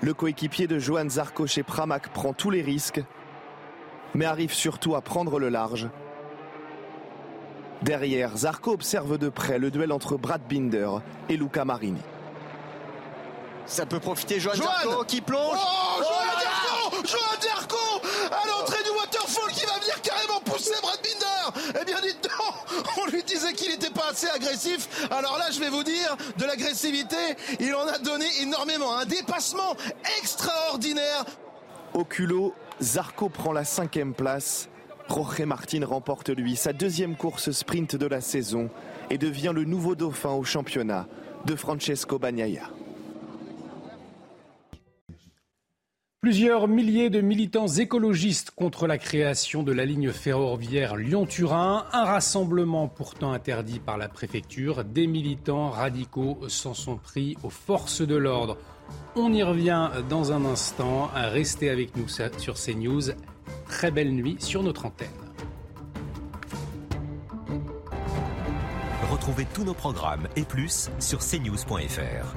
Le 0.00 0.14
coéquipier 0.14 0.66
de 0.66 0.78
Johan 0.78 1.08
Zarco 1.08 1.46
chez 1.46 1.62
Pramac 1.62 2.08
prend 2.12 2.32
tous 2.32 2.50
les 2.50 2.62
risques, 2.62 3.02
mais 4.14 4.24
arrive 4.24 4.54
surtout 4.54 4.94
à 4.94 5.02
prendre 5.02 5.38
le 5.38 5.50
large. 5.50 5.88
Derrière, 7.82 8.36
Zarco 8.36 8.72
observe 8.72 9.18
de 9.18 9.28
près 9.28 9.58
le 9.58 9.70
duel 9.70 9.92
entre 9.92 10.16
Brad 10.16 10.42
Binder 10.48 10.88
et 11.28 11.36
Luca 11.36 11.64
Marini. 11.64 12.00
Ça 13.70 13.86
peut 13.86 14.00
profiter 14.00 14.40
Johan, 14.40 14.54
Johan 14.56 14.66
Zarco 14.66 15.04
qui 15.04 15.20
plonge. 15.20 15.56
Oh, 15.56 16.02
Johan 16.02 16.40
Zarco 16.42 17.06
Johan 17.06 17.40
Zarco 17.40 17.76
À 18.32 18.48
l'entrée 18.48 18.82
du 18.82 18.90
waterfall 18.90 19.52
qui 19.52 19.64
va 19.64 19.78
venir 19.78 20.02
carrément 20.02 20.40
pousser 20.40 20.74
Brad 20.82 20.98
Binder 21.00 21.78
Eh 21.80 21.84
bien 21.84 22.00
dites 22.02 22.20
donc 22.24 22.84
On 23.00 23.06
lui 23.06 23.22
disait 23.22 23.52
qu'il 23.52 23.70
n'était 23.70 23.90
pas 23.90 24.10
assez 24.10 24.28
agressif. 24.28 25.06
Alors 25.12 25.38
là, 25.38 25.52
je 25.52 25.60
vais 25.60 25.70
vous 25.70 25.84
dire, 25.84 26.16
de 26.36 26.44
l'agressivité, 26.44 27.16
il 27.60 27.72
en 27.72 27.86
a 27.86 27.98
donné 27.98 28.26
énormément. 28.40 28.96
Un 28.96 29.06
dépassement 29.06 29.76
extraordinaire. 30.20 31.24
Au 31.94 32.04
culot, 32.04 32.52
Zarco 32.82 33.28
prend 33.28 33.52
la 33.52 33.64
cinquième 33.64 34.14
place. 34.14 34.68
Jorge 35.08 35.42
Martin 35.42 35.86
remporte 35.86 36.30
lui 36.30 36.56
sa 36.56 36.72
deuxième 36.72 37.14
course 37.14 37.52
sprint 37.52 37.94
de 37.94 38.06
la 38.06 38.20
saison 38.20 38.68
et 39.10 39.18
devient 39.18 39.52
le 39.54 39.64
nouveau 39.64 39.94
dauphin 39.94 40.30
au 40.30 40.42
championnat 40.42 41.06
de 41.44 41.54
Francesco 41.54 42.18
Bagnaia. 42.18 42.68
Plusieurs 46.22 46.68
milliers 46.68 47.08
de 47.08 47.22
militants 47.22 47.66
écologistes 47.66 48.50
contre 48.50 48.86
la 48.86 48.98
création 48.98 49.62
de 49.62 49.72
la 49.72 49.86
ligne 49.86 50.12
ferroviaire 50.12 50.96
Lyon-Turin, 50.96 51.86
un 51.94 52.04
rassemblement 52.04 52.88
pourtant 52.88 53.32
interdit 53.32 53.78
par 53.78 53.96
la 53.96 54.06
préfecture. 54.06 54.84
Des 54.84 55.06
militants 55.06 55.70
radicaux 55.70 56.38
s'en 56.48 56.74
sont 56.74 56.98
pris 56.98 57.38
aux 57.42 57.48
forces 57.48 58.02
de 58.02 58.16
l'ordre. 58.16 58.58
On 59.16 59.32
y 59.32 59.42
revient 59.42 59.88
dans 60.10 60.30
un 60.30 60.44
instant. 60.44 61.08
Restez 61.14 61.70
avec 61.70 61.96
nous 61.96 62.06
sur 62.06 62.54
CNews. 62.54 63.12
Très 63.66 63.90
belle 63.90 64.12
nuit 64.12 64.36
sur 64.40 64.62
notre 64.62 64.84
antenne. 64.84 65.08
Retrouvez 69.10 69.46
tous 69.54 69.64
nos 69.64 69.74
programmes 69.74 70.28
et 70.36 70.42
plus 70.42 70.90
sur 70.98 71.20
cnews.fr. 71.20 72.36